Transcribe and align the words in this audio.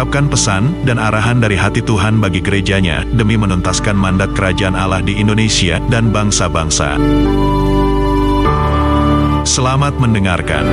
mengungkapkan 0.00 0.32
pesan 0.32 0.72
dan 0.88 0.96
arahan 0.96 1.44
dari 1.44 1.60
hati 1.60 1.84
Tuhan 1.84 2.24
bagi 2.24 2.40
gerejanya 2.40 3.04
demi 3.12 3.36
menuntaskan 3.36 3.92
mandat 3.92 4.32
kerajaan 4.32 4.72
Allah 4.72 5.04
di 5.04 5.20
Indonesia 5.20 5.76
dan 5.92 6.08
bangsa-bangsa. 6.08 6.96
Selamat 9.44 10.00
mendengarkan. 10.00 10.64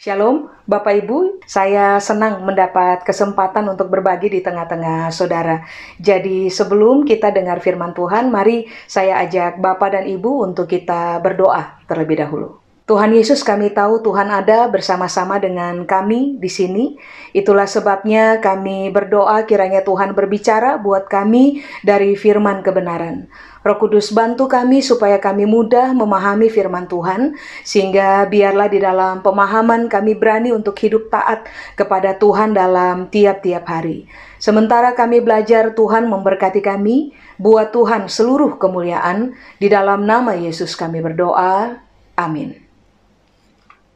Shalom, 0.00 0.48
Bapak 0.64 1.04
Ibu. 1.04 1.44
Saya 1.44 2.00
senang 2.00 2.40
mendapat 2.40 3.04
kesempatan 3.04 3.68
untuk 3.68 3.92
berbagi 3.92 4.32
di 4.32 4.40
tengah-tengah 4.40 5.12
saudara. 5.12 5.60
Jadi, 6.00 6.48
sebelum 6.48 7.04
kita 7.04 7.28
dengar 7.28 7.60
firman 7.60 7.92
Tuhan, 7.92 8.32
mari 8.32 8.64
saya 8.88 9.20
ajak 9.20 9.60
Bapak 9.60 9.92
dan 9.92 10.08
Ibu 10.08 10.48
untuk 10.48 10.72
kita 10.72 11.20
berdoa 11.20 11.84
terlebih 11.84 12.16
dahulu. 12.16 12.56
Tuhan 12.88 13.12
Yesus, 13.12 13.44
kami 13.44 13.76
tahu 13.76 14.00
Tuhan 14.00 14.32
ada 14.32 14.72
bersama-sama 14.72 15.36
dengan 15.36 15.84
kami 15.84 16.40
di 16.40 16.48
sini. 16.48 16.96
Itulah 17.36 17.68
sebabnya 17.68 18.40
kami 18.40 18.88
berdoa 18.88 19.44
kiranya 19.44 19.84
Tuhan 19.84 20.16
berbicara 20.16 20.80
buat 20.80 21.12
kami 21.12 21.60
dari 21.84 22.16
firman 22.16 22.64
kebenaran. 22.64 23.28
Roh 23.60 23.76
Kudus 23.76 24.08
bantu 24.16 24.48
kami 24.48 24.80
supaya 24.80 25.20
kami 25.20 25.44
mudah 25.44 25.92
memahami 25.92 26.48
firman 26.48 26.88
Tuhan, 26.88 27.36
sehingga 27.60 28.24
biarlah 28.24 28.72
di 28.72 28.80
dalam 28.80 29.20
pemahaman 29.20 29.84
kami 29.92 30.16
berani 30.16 30.48
untuk 30.48 30.80
hidup 30.80 31.12
taat 31.12 31.44
kepada 31.76 32.16
Tuhan 32.16 32.56
dalam 32.56 33.12
tiap-tiap 33.12 33.68
hari. 33.68 34.08
Sementara 34.40 34.96
kami 34.96 35.20
belajar, 35.20 35.76
Tuhan 35.76 36.08
memberkati 36.08 36.64
kami, 36.64 37.12
buat 37.36 37.68
Tuhan 37.68 38.08
seluruh 38.08 38.56
kemuliaan, 38.56 39.36
di 39.60 39.68
dalam 39.68 40.08
nama 40.08 40.32
Yesus 40.32 40.72
kami 40.72 41.04
berdoa. 41.04 41.84
Amin. 42.16 42.56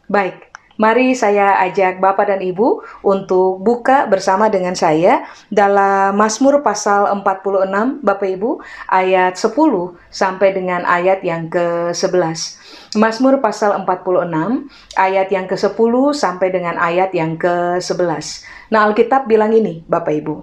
Baik, 0.05 0.44
Mari 0.75 1.15
saya 1.15 1.55
ajak 1.63 2.03
Bapak 2.03 2.35
dan 2.35 2.43
Ibu 2.43 2.83
untuk 3.07 3.63
buka 3.63 4.11
bersama 4.11 4.51
dengan 4.51 4.75
saya 4.75 5.23
dalam 5.47 6.19
Mazmur 6.19 6.67
pasal 6.67 7.07
46 7.23 8.03
Bapak 8.03 8.29
Ibu 8.35 8.59
ayat 8.91 9.39
10 9.39 9.55
sampai 10.11 10.51
dengan 10.51 10.83
ayat 10.83 11.23
yang 11.23 11.47
ke-11. 11.47 12.59
Mazmur 12.99 13.39
pasal 13.39 13.87
46 13.87 14.67
ayat 14.99 15.29
yang 15.31 15.47
ke-10 15.47 15.95
sampai 16.11 16.49
dengan 16.51 16.75
ayat 16.83 17.15
yang 17.15 17.39
ke-11. 17.39 18.43
Nah, 18.75 18.91
Alkitab 18.91 19.31
bilang 19.31 19.55
ini, 19.55 19.87
Bapak 19.87 20.11
Ibu. 20.11 20.43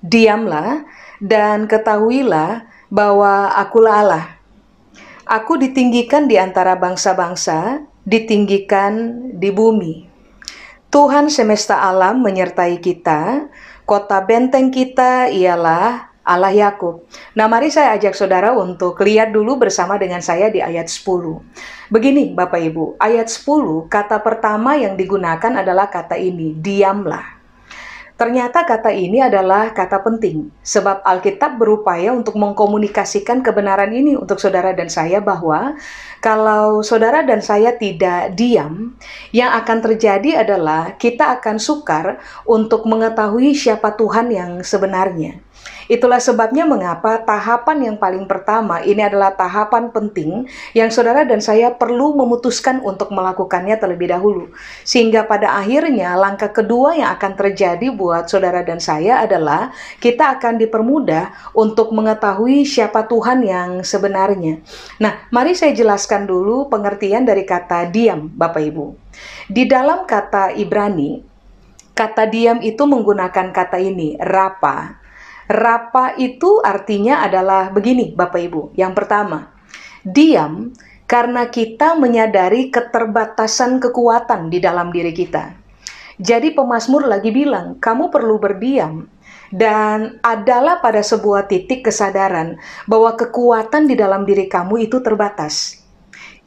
Diamlah 0.00 0.80
dan 1.20 1.68
ketahuilah 1.68 2.64
bahwa 2.88 3.52
akulah 3.52 4.00
Allah. 4.00 4.26
Aku 5.26 5.58
ditinggikan 5.58 6.30
di 6.30 6.38
antara 6.38 6.78
bangsa-bangsa, 6.78 7.82
ditinggikan 8.06 8.94
di 9.34 9.50
bumi. 9.50 10.06
Tuhan 10.88 11.28
semesta 11.28 11.82
alam 11.82 12.22
menyertai 12.22 12.78
kita, 12.78 13.50
kota 13.82 14.22
benteng 14.22 14.70
kita 14.70 15.28
ialah 15.28 16.14
Allah 16.26 16.50
Yakub. 16.50 17.06
Nah, 17.38 17.46
mari 17.46 17.70
saya 17.70 17.94
ajak 17.94 18.14
saudara 18.18 18.50
untuk 18.54 18.98
lihat 19.02 19.30
dulu 19.30 19.62
bersama 19.62 19.94
dengan 19.94 20.18
saya 20.18 20.50
di 20.50 20.58
ayat 20.58 20.90
10. 20.90 21.38
Begini, 21.90 22.34
Bapak 22.34 22.58
Ibu, 22.58 22.98
ayat 22.98 23.30
10, 23.30 23.86
kata 23.86 24.18
pertama 24.22 24.74
yang 24.74 24.98
digunakan 24.98 25.52
adalah 25.62 25.86
kata 25.86 26.18
ini, 26.18 26.50
diamlah. 26.58 27.35
Ternyata 28.16 28.64
kata 28.64 28.96
ini 28.96 29.20
adalah 29.20 29.76
kata 29.76 30.00
penting, 30.00 30.48
sebab 30.64 31.04
Alkitab 31.04 31.60
berupaya 31.60 32.16
untuk 32.16 32.40
mengkomunikasikan 32.40 33.44
kebenaran 33.44 33.92
ini 33.92 34.16
untuk 34.16 34.40
saudara 34.40 34.72
dan 34.72 34.88
saya 34.88 35.20
bahwa 35.20 35.76
kalau 36.24 36.80
saudara 36.80 37.20
dan 37.28 37.44
saya 37.44 37.76
tidak 37.76 38.32
diam, 38.32 38.96
yang 39.36 39.52
akan 39.52 39.78
terjadi 39.84 40.48
adalah 40.48 40.96
kita 40.96 41.36
akan 41.36 41.60
sukar 41.60 42.16
untuk 42.48 42.88
mengetahui 42.88 43.52
siapa 43.52 43.92
Tuhan 43.92 44.32
yang 44.32 44.64
sebenarnya. 44.64 45.45
Itulah 45.86 46.18
sebabnya 46.18 46.66
mengapa 46.66 47.22
tahapan 47.22 47.90
yang 47.90 47.96
paling 47.96 48.26
pertama 48.26 48.82
ini 48.82 49.06
adalah 49.06 49.34
tahapan 49.34 49.94
penting 49.94 50.50
yang 50.74 50.90
saudara 50.90 51.22
dan 51.22 51.38
saya 51.38 51.70
perlu 51.70 52.18
memutuskan 52.18 52.82
untuk 52.82 53.14
melakukannya 53.14 53.78
terlebih 53.78 54.10
dahulu. 54.10 54.50
Sehingga 54.82 55.26
pada 55.30 55.54
akhirnya 55.54 56.18
langkah 56.18 56.50
kedua 56.50 56.98
yang 56.98 57.14
akan 57.14 57.32
terjadi 57.38 57.94
buat 57.94 58.26
saudara 58.26 58.66
dan 58.66 58.82
saya 58.82 59.22
adalah 59.22 59.70
kita 60.02 60.38
akan 60.38 60.58
dipermudah 60.58 61.54
untuk 61.54 61.94
mengetahui 61.94 62.66
siapa 62.66 63.06
Tuhan 63.06 63.46
yang 63.46 63.70
sebenarnya. 63.86 64.58
Nah, 64.98 65.30
mari 65.30 65.54
saya 65.54 65.70
jelaskan 65.70 66.26
dulu 66.26 66.66
pengertian 66.66 67.22
dari 67.22 67.46
kata 67.46 67.86
diam, 67.88 68.26
Bapak 68.34 68.62
Ibu. 68.62 68.86
Di 69.46 69.64
dalam 69.70 70.04
kata 70.04 70.52
Ibrani, 70.58 71.22
kata 71.94 72.26
diam 72.26 72.58
itu 72.60 72.82
menggunakan 72.84 73.54
kata 73.54 73.78
ini, 73.78 74.18
rapa 74.18 75.05
Rapa 75.46 76.18
itu 76.18 76.58
artinya 76.58 77.22
adalah 77.22 77.70
begini, 77.70 78.10
Bapak 78.10 78.40
Ibu. 78.50 78.62
Yang 78.74 78.92
pertama, 78.98 79.54
diam 80.02 80.74
karena 81.06 81.46
kita 81.46 81.94
menyadari 81.94 82.74
keterbatasan 82.74 83.78
kekuatan 83.78 84.50
di 84.50 84.58
dalam 84.58 84.90
diri 84.90 85.14
kita. 85.14 85.54
Jadi 86.18 86.50
pemazmur 86.50 87.06
lagi 87.06 87.30
bilang, 87.30 87.78
kamu 87.78 88.10
perlu 88.10 88.42
berdiam 88.42 89.06
dan 89.54 90.18
adalah 90.26 90.82
pada 90.82 90.98
sebuah 90.98 91.46
titik 91.46 91.86
kesadaran 91.86 92.58
bahwa 92.90 93.14
kekuatan 93.14 93.86
di 93.86 93.94
dalam 93.94 94.26
diri 94.26 94.50
kamu 94.50 94.90
itu 94.90 94.98
terbatas. 94.98 95.78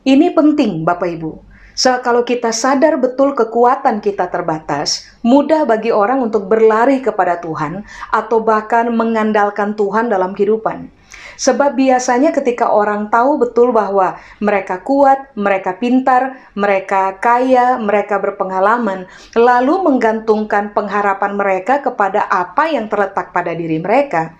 Ini 0.03 0.35
penting, 0.35 0.83
Bapak 0.83 1.07
Ibu. 1.07 1.31
So, 1.79 1.95
kalau 2.03 2.27
kita 2.27 2.51
sadar 2.51 2.99
betul 2.99 3.31
kekuatan 3.31 4.03
kita 4.03 4.27
terbatas, 4.27 5.07
mudah 5.23 5.63
bagi 5.63 5.95
orang 5.95 6.19
untuk 6.19 6.51
berlari 6.51 6.99
kepada 6.99 7.39
Tuhan 7.39 7.87
atau 8.11 8.43
bahkan 8.43 8.91
mengandalkan 8.91 9.79
Tuhan 9.79 10.11
dalam 10.11 10.35
kehidupan. 10.35 10.91
Sebab 11.39 11.79
biasanya 11.79 12.35
ketika 12.35 12.67
orang 12.67 13.07
tahu 13.07 13.39
betul 13.39 13.71
bahwa 13.71 14.19
mereka 14.43 14.83
kuat, 14.83 15.31
mereka 15.39 15.79
pintar, 15.79 16.51
mereka 16.51 17.15
kaya, 17.15 17.79
mereka 17.79 18.19
berpengalaman, 18.19 19.07
lalu 19.39 19.79
menggantungkan 19.79 20.75
pengharapan 20.75 21.39
mereka 21.39 21.79
kepada 21.79 22.27
apa 22.27 22.75
yang 22.75 22.91
terletak 22.91 23.31
pada 23.31 23.55
diri 23.55 23.79
mereka, 23.79 24.35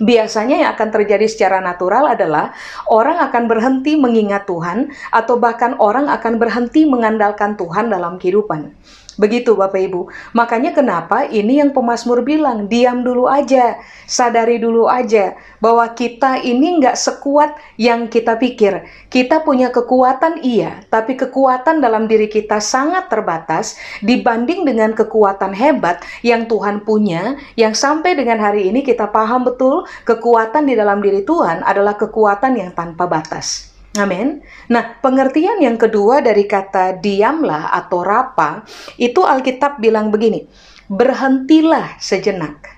biasanya 0.00 0.56
yang 0.62 0.70
akan 0.72 0.88
terjadi 0.88 1.26
secara 1.28 1.58
natural 1.60 2.08
adalah 2.08 2.54
orang 2.88 3.20
akan 3.28 3.44
berhenti 3.50 3.98
mengingat 3.98 4.48
Tuhan 4.48 4.92
atau 5.12 5.36
bahkan 5.36 5.76
orang 5.82 6.08
akan 6.08 6.40
berhenti 6.40 6.88
mengandalkan 6.88 7.58
Tuhan 7.58 7.92
dalam 7.92 8.16
kehidupan. 8.16 8.72
Begitu 9.20 9.52
Bapak 9.52 9.76
Ibu. 9.76 10.08
Makanya 10.32 10.72
kenapa 10.72 11.28
ini 11.28 11.60
yang 11.60 11.76
pemazmur 11.76 12.24
bilang, 12.24 12.64
diam 12.64 13.04
dulu 13.04 13.28
aja, 13.28 13.76
sadari 14.08 14.56
dulu 14.56 14.88
aja 14.88 15.36
bahwa 15.60 15.84
kita 15.92 16.40
ini 16.40 16.80
nggak 16.80 16.96
sekuat 16.96 17.56
yang 17.76 18.08
kita 18.08 18.40
pikir. 18.40 18.88
Kita 19.12 19.44
punya 19.44 19.68
kekuatan 19.68 20.40
iya, 20.40 20.80
tapi 20.88 21.16
kekuatan 21.16 21.84
dalam 21.84 22.08
diri 22.08 22.28
kita 22.28 22.56
sangat 22.60 23.12
terbatas 23.12 23.76
dibanding 24.00 24.64
dengan 24.64 24.96
kekuatan 24.96 25.52
hebat 25.52 26.00
yang 26.24 26.48
Tuhan 26.48 26.80
punya, 26.84 27.36
yang 27.60 27.76
sampai 27.76 28.16
dengan 28.16 28.40
hari 28.40 28.72
ini 28.72 28.80
kita 28.80 29.12
paham 29.12 29.44
betul 29.44 29.84
kekuatan 30.08 30.64
di 30.64 30.74
dalam 30.76 31.04
diri 31.04 31.20
Tuhan 31.20 31.60
adalah 31.64 32.00
kekuatan 32.00 32.56
yang 32.56 32.72
tanpa 32.72 33.04
batas. 33.04 33.71
Amin. 33.92 34.40
Nah, 34.72 34.96
pengertian 35.04 35.60
yang 35.60 35.76
kedua 35.76 36.24
dari 36.24 36.48
kata 36.48 36.96
diamlah 36.96 37.76
atau 37.76 38.00
rapa, 38.00 38.64
itu 38.96 39.20
Alkitab 39.20 39.84
bilang 39.84 40.08
begini, 40.08 40.48
berhentilah 40.88 42.00
sejenak, 42.00 42.72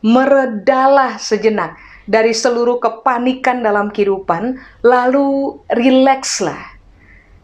meredalah 0.00 1.20
sejenak 1.20 1.76
dari 2.08 2.32
seluruh 2.32 2.80
kepanikan 2.80 3.60
dalam 3.60 3.92
kehidupan, 3.92 4.56
lalu 4.80 5.60
rilekslah. 5.68 6.80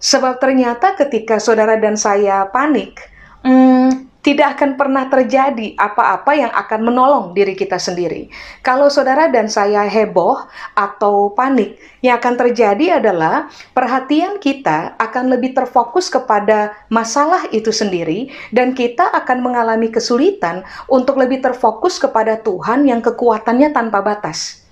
Sebab 0.00 0.40
ternyata 0.40 0.96
ketika 0.96 1.37
saudara 1.37 1.76
dan 1.76 2.00
saya 2.00 2.49
panik, 2.49 2.96
hmm, 3.44 4.05
tidak 4.26 4.58
akan 4.58 4.75
pernah 4.75 5.06
terjadi 5.06 5.78
apa-apa 5.78 6.34
yang 6.34 6.50
akan 6.50 6.81
menolong 6.82 7.31
diri 7.31 7.55
kita 7.55 7.78
sendiri. 7.78 8.26
Kalau 8.58 8.90
saudara 8.90 9.31
dan 9.31 9.46
saya 9.46 9.87
heboh 9.87 10.50
atau 10.75 11.31
panik, 11.31 11.78
yang 12.02 12.19
akan 12.19 12.34
terjadi 12.34 12.99
adalah 12.99 13.46
perhatian 13.70 14.43
kita 14.43 14.99
akan 14.99 15.31
lebih 15.31 15.55
terfokus 15.55 16.11
kepada 16.11 16.75
masalah 16.90 17.46
itu 17.55 17.70
sendiri, 17.70 18.34
dan 18.50 18.75
kita 18.75 19.06
akan 19.14 19.46
mengalami 19.46 19.94
kesulitan 19.94 20.67
untuk 20.90 21.23
lebih 21.23 21.38
terfokus 21.38 22.02
kepada 22.02 22.34
Tuhan 22.43 22.82
yang 22.82 22.99
kekuatannya 22.99 23.70
tanpa 23.70 24.02
batas. 24.02 24.65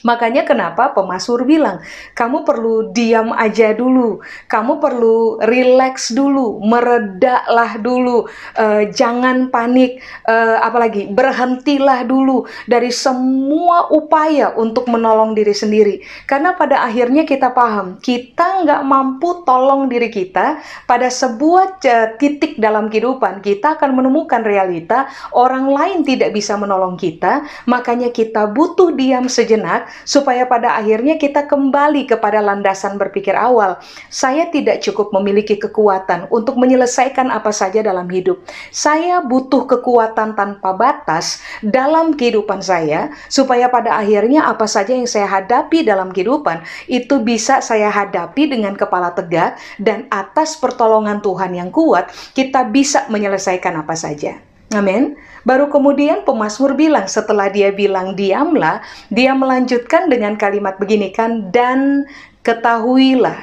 Makanya 0.00 0.48
kenapa 0.48 0.96
pemasur 0.96 1.44
bilang, 1.44 1.84
kamu 2.16 2.48
perlu 2.48 2.88
diam 2.92 3.36
aja 3.36 3.76
dulu, 3.76 4.24
kamu 4.48 4.80
perlu 4.80 5.36
relax 5.44 6.16
dulu, 6.16 6.56
meredaklah 6.64 7.76
dulu, 7.76 8.24
uh, 8.56 8.82
jangan 8.88 9.52
panik, 9.52 10.00
uh, 10.24 10.64
apalagi 10.64 11.12
berhentilah 11.12 12.08
dulu 12.08 12.48
dari 12.64 12.88
semua 12.88 13.92
upaya 13.92 14.56
untuk 14.56 14.88
menolong 14.88 15.36
diri 15.36 15.52
sendiri. 15.52 16.00
Karena 16.24 16.56
pada 16.56 16.80
akhirnya 16.80 17.28
kita 17.28 17.52
paham, 17.52 18.00
kita 18.00 18.64
nggak 18.64 18.82
mampu 18.88 19.44
tolong 19.44 19.84
diri 19.92 20.08
kita 20.08 20.64
pada 20.88 21.12
sebuah 21.12 21.76
uh, 21.84 22.08
titik 22.16 22.56
dalam 22.56 22.88
kehidupan, 22.88 23.44
kita 23.44 23.76
akan 23.76 24.00
menemukan 24.00 24.40
realita 24.40 25.12
orang 25.36 25.68
lain 25.68 26.08
tidak 26.08 26.32
bisa 26.32 26.56
menolong 26.56 26.96
kita, 26.96 27.44
makanya 27.68 28.08
kita 28.08 28.48
butuh 28.48 28.96
diam 28.96 29.28
sejenak 29.28 29.89
supaya 30.02 30.46
pada 30.46 30.76
akhirnya 30.76 31.16
kita 31.20 31.46
kembali 31.46 32.06
kepada 32.08 32.42
landasan 32.42 32.96
berpikir 32.96 33.36
awal. 33.36 33.78
Saya 34.08 34.48
tidak 34.48 34.82
cukup 34.82 35.14
memiliki 35.14 35.56
kekuatan 35.56 36.30
untuk 36.32 36.56
menyelesaikan 36.58 37.28
apa 37.30 37.50
saja 37.54 37.80
dalam 37.80 38.06
hidup. 38.10 38.42
Saya 38.74 39.22
butuh 39.22 39.66
kekuatan 39.68 40.34
tanpa 40.34 40.74
batas 40.74 41.40
dalam 41.60 42.16
kehidupan 42.16 42.60
saya 42.60 43.12
supaya 43.30 43.70
pada 43.70 43.96
akhirnya 43.98 44.46
apa 44.48 44.66
saja 44.66 44.92
yang 44.96 45.06
saya 45.06 45.28
hadapi 45.28 45.86
dalam 45.86 46.10
kehidupan 46.10 46.62
itu 46.90 47.22
bisa 47.22 47.62
saya 47.62 47.88
hadapi 47.92 48.50
dengan 48.50 48.74
kepala 48.74 49.14
tegak 49.14 49.60
dan 49.78 50.10
atas 50.10 50.58
pertolongan 50.58 51.22
Tuhan 51.22 51.54
yang 51.54 51.70
kuat 51.70 52.10
kita 52.34 52.66
bisa 52.68 53.06
menyelesaikan 53.12 53.76
apa 53.80 53.94
saja. 53.94 54.38
Amin. 54.70 55.18
Baru 55.42 55.72
kemudian 55.72 56.22
pemazmur 56.28 56.76
bilang 56.76 57.08
setelah 57.08 57.48
dia 57.48 57.72
bilang 57.72 58.12
diamlah, 58.12 58.84
dia 59.08 59.32
melanjutkan 59.32 60.12
dengan 60.12 60.36
kalimat 60.36 60.76
begini 60.76 61.08
kan 61.10 61.48
dan 61.48 62.04
ketahuilah. 62.44 63.38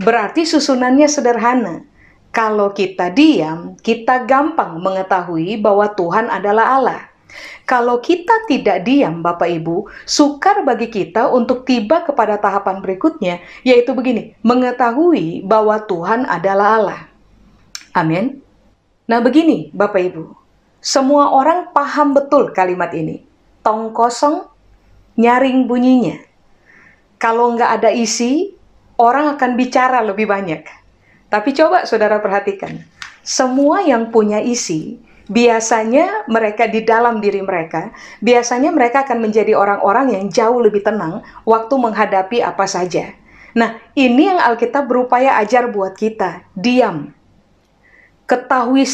Berarti 0.00 0.44
susunannya 0.44 1.08
sederhana. 1.08 1.86
Kalau 2.34 2.74
kita 2.74 3.14
diam, 3.14 3.78
kita 3.78 4.26
gampang 4.26 4.82
mengetahui 4.82 5.54
bahwa 5.62 5.86
Tuhan 5.94 6.26
adalah 6.26 6.66
Allah. 6.74 7.00
Kalau 7.64 8.02
kita 8.02 8.44
tidak 8.50 8.82
diam, 8.84 9.22
Bapak 9.22 9.48
Ibu, 9.48 9.88
sukar 10.04 10.66
bagi 10.66 10.90
kita 10.90 11.30
untuk 11.30 11.62
tiba 11.62 12.02
kepada 12.02 12.36
tahapan 12.36 12.82
berikutnya, 12.82 13.40
yaitu 13.62 13.94
begini: 13.94 14.34
mengetahui 14.42 15.46
bahwa 15.46 15.78
Tuhan 15.86 16.26
adalah 16.26 16.68
Allah. 16.78 17.00
Amin. 17.94 18.42
Nah, 19.06 19.22
begini, 19.22 19.70
Bapak 19.70 20.02
Ibu, 20.12 20.43
semua 20.84 21.32
orang 21.32 21.72
paham 21.72 22.12
betul 22.12 22.52
kalimat 22.52 22.92
ini. 22.92 23.24
Tong 23.64 23.96
kosong, 23.96 24.44
nyaring 25.16 25.64
bunyinya. 25.64 26.20
Kalau 27.16 27.56
nggak 27.56 27.80
ada 27.80 27.88
isi, 27.88 28.52
orang 29.00 29.32
akan 29.32 29.56
bicara 29.56 30.04
lebih 30.04 30.28
banyak. 30.28 30.60
Tapi 31.32 31.56
coba 31.56 31.88
saudara 31.88 32.20
perhatikan, 32.20 32.84
semua 33.24 33.80
yang 33.80 34.12
punya 34.12 34.44
isi, 34.44 35.00
biasanya 35.24 36.28
mereka 36.28 36.68
di 36.68 36.84
dalam 36.84 37.16
diri 37.24 37.40
mereka, 37.40 37.88
biasanya 38.20 38.68
mereka 38.68 39.08
akan 39.08 39.24
menjadi 39.24 39.56
orang-orang 39.56 40.12
yang 40.12 40.24
jauh 40.28 40.60
lebih 40.60 40.84
tenang 40.84 41.24
waktu 41.48 41.74
menghadapi 41.80 42.44
apa 42.44 42.68
saja. 42.68 43.16
Nah, 43.56 43.80
ini 43.96 44.28
yang 44.28 44.36
Alkitab 44.36 44.84
berupaya 44.84 45.40
ajar 45.40 45.72
buat 45.72 45.96
kita, 45.96 46.44
diam 46.52 47.16
ketahui 48.24 48.84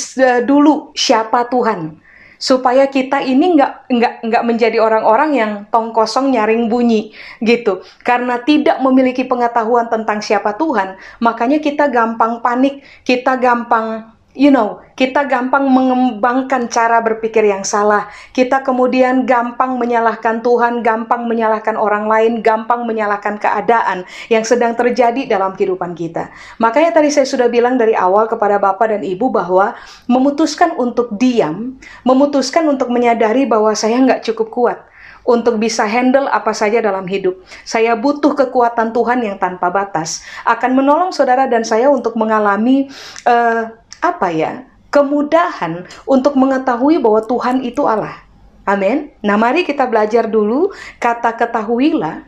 dulu 0.44 0.94
siapa 0.94 1.46
Tuhan. 1.48 1.98
Supaya 2.40 2.88
kita 2.88 3.20
ini 3.20 3.52
nggak 3.52 3.92
nggak 3.92 4.14
nggak 4.24 4.44
menjadi 4.48 4.80
orang-orang 4.80 5.30
yang 5.36 5.52
tong 5.68 5.92
kosong 5.92 6.32
nyaring 6.32 6.72
bunyi 6.72 7.12
gitu. 7.44 7.84
Karena 8.00 8.40
tidak 8.40 8.80
memiliki 8.80 9.28
pengetahuan 9.28 9.92
tentang 9.92 10.24
siapa 10.24 10.56
Tuhan 10.56 10.96
makanya 11.20 11.60
kita 11.60 11.92
gampang 11.92 12.40
panik 12.40 12.80
kita 13.04 13.36
gampang 13.36 14.08
you 14.40 14.48
know, 14.48 14.80
kita 14.96 15.28
gampang 15.28 15.68
mengembangkan 15.68 16.72
cara 16.72 17.04
berpikir 17.04 17.44
yang 17.44 17.60
salah. 17.60 18.08
Kita 18.32 18.64
kemudian 18.64 19.28
gampang 19.28 19.76
menyalahkan 19.76 20.40
Tuhan, 20.40 20.80
gampang 20.80 21.28
menyalahkan 21.28 21.76
orang 21.76 22.08
lain, 22.08 22.40
gampang 22.40 22.88
menyalahkan 22.88 23.36
keadaan 23.36 24.08
yang 24.32 24.40
sedang 24.40 24.72
terjadi 24.72 25.28
dalam 25.28 25.52
kehidupan 25.52 25.92
kita. 25.92 26.32
Makanya 26.56 26.96
tadi 26.96 27.12
saya 27.12 27.28
sudah 27.28 27.52
bilang 27.52 27.76
dari 27.76 27.92
awal 27.92 28.32
kepada 28.32 28.56
Bapak 28.56 28.96
dan 28.96 29.04
Ibu 29.04 29.28
bahwa 29.28 29.76
memutuskan 30.08 30.72
untuk 30.80 31.12
diam, 31.20 31.76
memutuskan 32.08 32.64
untuk 32.64 32.88
menyadari 32.88 33.44
bahwa 33.44 33.76
saya 33.76 34.00
nggak 34.00 34.24
cukup 34.24 34.48
kuat 34.48 34.78
untuk 35.20 35.60
bisa 35.60 35.84
handle 35.84 36.26
apa 36.32 36.56
saja 36.56 36.80
dalam 36.80 37.04
hidup. 37.04 37.44
Saya 37.68 37.92
butuh 37.92 38.32
kekuatan 38.32 38.96
Tuhan 38.96 39.20
yang 39.20 39.36
tanpa 39.36 39.68
batas. 39.68 40.24
Akan 40.48 40.72
menolong 40.72 41.12
saudara 41.12 41.44
dan 41.44 41.60
saya 41.60 41.92
untuk 41.92 42.16
mengalami 42.16 42.88
uh, 43.28 43.68
apa 44.00 44.28
ya 44.32 44.70
kemudahan 44.90 45.86
untuk 46.04 46.34
mengetahui 46.34 46.98
bahwa 46.98 47.22
Tuhan 47.24 47.62
itu 47.62 47.86
Allah. 47.86 48.26
Amin. 48.68 49.10
Nah, 49.24 49.34
mari 49.40 49.64
kita 49.64 49.88
belajar 49.88 50.28
dulu 50.28 50.70
kata 51.00 51.34
ketahuilah 51.34 52.26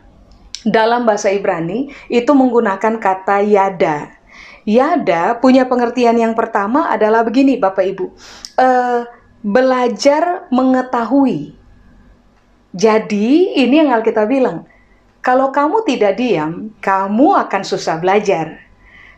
dalam 0.65 1.03
bahasa 1.03 1.29
Ibrani 1.29 1.91
itu 2.07 2.31
menggunakan 2.31 2.97
kata 2.99 3.43
yada. 3.45 4.11
Yada 4.63 5.37
punya 5.43 5.67
pengertian 5.67 6.15
yang 6.15 6.33
pertama 6.33 6.87
adalah 6.87 7.21
begini, 7.27 7.59
Bapak 7.59 7.83
Ibu, 7.83 8.05
uh, 8.57 9.03
belajar 9.43 10.47
mengetahui. 10.49 11.51
Jadi 12.73 13.53
ini 13.59 13.83
yang 13.83 13.93
Alkitab 13.93 14.25
bilang, 14.25 14.65
kalau 15.19 15.51
kamu 15.51 15.83
tidak 15.85 16.15
diam, 16.17 16.73
kamu 16.79 17.27
akan 17.45 17.61
susah 17.61 17.99
belajar. 17.99 18.63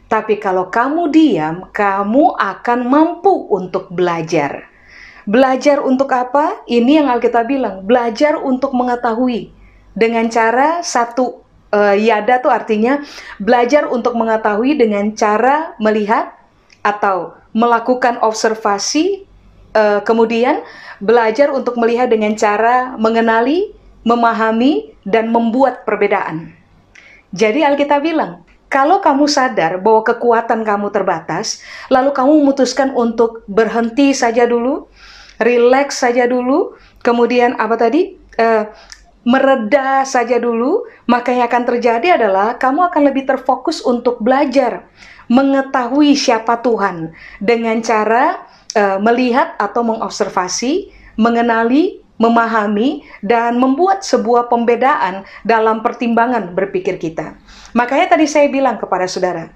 Tapi 0.06 0.38
kalau 0.38 0.70
kamu 0.70 1.10
diam, 1.10 1.56
kamu 1.74 2.38
akan 2.38 2.80
mampu 2.86 3.50
untuk 3.50 3.90
belajar. 3.90 4.70
Belajar 5.26 5.82
untuk 5.82 6.14
apa? 6.14 6.62
Ini 6.70 7.02
yang 7.02 7.08
Alkitab 7.10 7.50
bilang, 7.50 7.82
belajar 7.82 8.38
untuk 8.38 8.78
mengetahui. 8.78 9.50
Dengan 9.98 10.30
cara 10.30 10.86
satu, 10.86 11.42
uh, 11.74 11.98
yada 11.98 12.38
tuh 12.38 12.54
artinya 12.54 13.02
belajar 13.42 13.90
untuk 13.90 14.14
mengetahui 14.14 14.78
dengan 14.78 15.18
cara 15.18 15.74
melihat 15.82 16.38
atau 16.86 17.34
melakukan 17.58 18.22
observasi, 18.22 19.26
uh, 19.74 20.06
kemudian 20.06 20.62
belajar 21.02 21.50
untuk 21.50 21.82
melihat 21.82 22.14
dengan 22.14 22.38
cara 22.38 22.94
mengenali, 23.02 23.74
memahami, 24.06 24.94
dan 25.02 25.34
membuat 25.34 25.82
perbedaan. 25.90 26.54
Jadi 27.34 27.66
Alkitab 27.66 28.06
bilang, 28.06 28.46
kalau 28.70 29.00
kamu 29.00 29.30
sadar 29.30 29.78
bahwa 29.80 30.02
kekuatan 30.04 30.66
kamu 30.66 30.90
terbatas, 30.92 31.62
lalu 31.88 32.12
kamu 32.12 32.32
memutuskan 32.44 32.92
untuk 32.98 33.46
berhenti 33.48 34.12
saja 34.12 34.44
dulu, 34.50 34.90
relax 35.40 36.02
saja 36.02 36.26
dulu, 36.26 36.76
kemudian 37.06 37.56
apa 37.58 37.76
tadi? 37.80 38.18
Uh, 38.36 38.68
mereda 39.26 40.06
saja 40.06 40.38
dulu, 40.38 40.86
maka 41.10 41.34
yang 41.34 41.50
akan 41.50 41.64
terjadi 41.66 42.22
adalah 42.22 42.62
kamu 42.62 42.94
akan 42.94 43.02
lebih 43.10 43.26
terfokus 43.26 43.82
untuk 43.82 44.22
belajar 44.22 44.86
mengetahui 45.26 46.14
siapa 46.14 46.62
Tuhan 46.62 47.10
dengan 47.42 47.82
cara 47.82 48.46
uh, 48.78 49.02
melihat 49.02 49.58
atau 49.58 49.82
mengobservasi, 49.82 50.94
mengenali, 51.18 52.05
memahami, 52.16 53.04
dan 53.20 53.60
membuat 53.60 54.04
sebuah 54.08 54.48
pembedaan 54.48 55.28
dalam 55.44 55.84
pertimbangan 55.84 56.56
berpikir 56.56 56.96
kita. 56.96 57.36
Makanya 57.76 58.16
tadi 58.16 58.26
saya 58.26 58.48
bilang 58.48 58.80
kepada 58.80 59.04
saudara, 59.08 59.52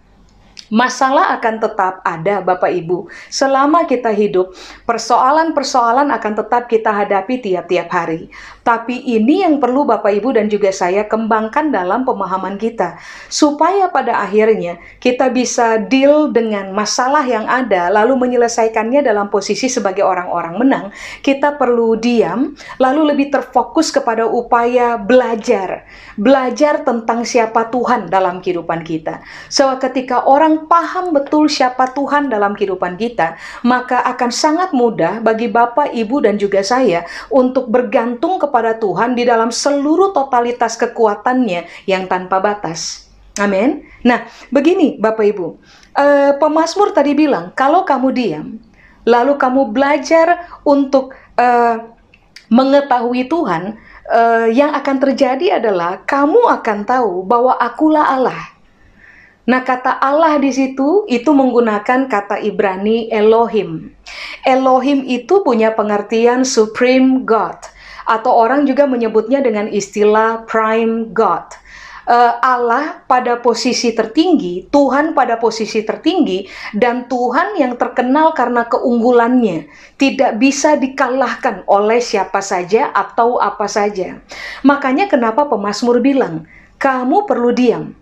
Masalah 0.69 1.33
akan 1.33 1.55
tetap 1.57 1.97
ada, 2.05 2.45
Bapak 2.45 2.69
Ibu. 2.69 3.09
Selama 3.25 3.89
kita 3.89 4.13
hidup, 4.13 4.53
persoalan-persoalan 4.85 6.13
akan 6.13 6.33
tetap 6.45 6.69
kita 6.69 6.93
hadapi 6.93 7.41
tiap-tiap 7.41 7.89
hari. 7.89 8.29
Tapi 8.69 9.01
ini 9.01 9.41
yang 9.41 9.57
perlu 9.57 9.81
Bapak 9.81 10.13
Ibu 10.13 10.37
dan 10.37 10.45
juga 10.45 10.69
saya 10.69 11.09
kembangkan 11.09 11.73
dalam 11.73 12.05
pemahaman 12.05 12.53
kita. 12.61 13.01
Supaya 13.25 13.89
pada 13.89 14.21
akhirnya 14.21 14.77
kita 15.01 15.33
bisa 15.33 15.81
deal 15.81 16.29
dengan 16.29 16.69
masalah 16.69 17.25
yang 17.25 17.49
ada 17.49 17.89
lalu 17.89 18.29
menyelesaikannya 18.29 19.01
dalam 19.01 19.33
posisi 19.33 19.65
sebagai 19.73 20.05
orang-orang 20.05 20.61
menang. 20.61 20.85
Kita 21.25 21.57
perlu 21.57 21.97
diam 21.97 22.53
lalu 22.77 23.09
lebih 23.09 23.33
terfokus 23.33 23.89
kepada 23.89 24.29
upaya 24.29 25.01
belajar. 25.01 25.89
Belajar 26.13 26.85
tentang 26.85 27.25
siapa 27.25 27.73
Tuhan 27.73 28.13
dalam 28.13 28.37
kehidupan 28.37 28.85
kita. 28.85 29.25
So 29.49 29.65
ketika 29.81 30.29
orang 30.29 30.69
paham 30.69 31.09
betul 31.17 31.49
siapa 31.49 31.89
Tuhan 31.97 32.29
dalam 32.29 32.53
kehidupan 32.53 33.01
kita, 33.01 33.33
maka 33.65 34.05
akan 34.05 34.29
sangat 34.29 34.77
mudah 34.77 35.25
bagi 35.25 35.49
Bapak, 35.49 35.89
Ibu, 35.89 36.21
dan 36.29 36.37
juga 36.37 36.61
saya 36.61 37.01
untuk 37.33 37.65
bergantung 37.73 38.37
kepada 38.37 38.58
Tuhan 38.77 39.15
di 39.15 39.23
dalam 39.23 39.49
seluruh 39.49 40.11
totalitas 40.11 40.75
kekuatannya 40.75 41.87
yang 41.87 42.05
tanpa 42.11 42.43
batas. 42.43 43.09
Amin. 43.39 43.87
Nah, 44.03 44.27
begini 44.51 44.99
Bapak 44.99 45.23
Ibu, 45.23 45.47
uh, 45.95 46.31
pemasmur 46.35 46.91
tadi 46.91 47.15
bilang, 47.15 47.55
kalau 47.55 47.87
kamu 47.87 48.07
diam, 48.11 48.59
lalu 49.07 49.39
kamu 49.39 49.71
belajar 49.71 50.43
untuk 50.67 51.15
uh, 51.39 51.79
mengetahui 52.51 53.31
Tuhan, 53.31 53.79
uh, 54.11 54.47
yang 54.51 54.75
akan 54.75 54.97
terjadi 54.99 55.63
adalah 55.63 56.03
kamu 56.03 56.51
akan 56.59 56.83
tahu 56.83 57.23
bahwa 57.23 57.55
akulah 57.55 58.11
Allah. 58.11 58.41
Nah, 59.49 59.65
kata 59.65 59.97
Allah 59.97 60.37
di 60.37 60.53
situ 60.53 61.09
itu 61.09 61.33
menggunakan 61.33 62.05
kata 62.05 62.37
Ibrani 62.43 63.09
Elohim. 63.09 63.89
Elohim 64.45 65.01
itu 65.09 65.41
punya 65.41 65.73
pengertian 65.73 66.45
supreme 66.45 67.25
God 67.25 67.57
atau 68.09 68.33
orang 68.33 68.65
juga 68.65 68.89
menyebutnya 68.89 69.45
dengan 69.45 69.69
istilah 69.69 70.49
prime 70.49 71.13
God. 71.13 71.53
Uh, 72.09 72.41
Allah 72.41 73.05
pada 73.05 73.37
posisi 73.37 73.93
tertinggi, 73.93 74.65
Tuhan 74.73 75.13
pada 75.13 75.37
posisi 75.37 75.85
tertinggi, 75.85 76.49
dan 76.73 77.05
Tuhan 77.05 77.53
yang 77.61 77.77
terkenal 77.77 78.33
karena 78.33 78.65
keunggulannya 78.65 79.69
tidak 80.01 80.41
bisa 80.41 80.73
dikalahkan 80.73 81.61
oleh 81.69 82.01
siapa 82.01 82.41
saja 82.41 82.89
atau 82.97 83.37
apa 83.37 83.69
saja. 83.69 84.17
Makanya, 84.65 85.05
kenapa 85.05 85.45
pemazmur 85.45 86.01
bilang, 86.01 86.49
"Kamu 86.81 87.29
perlu 87.29 87.53
diam, 87.53 87.93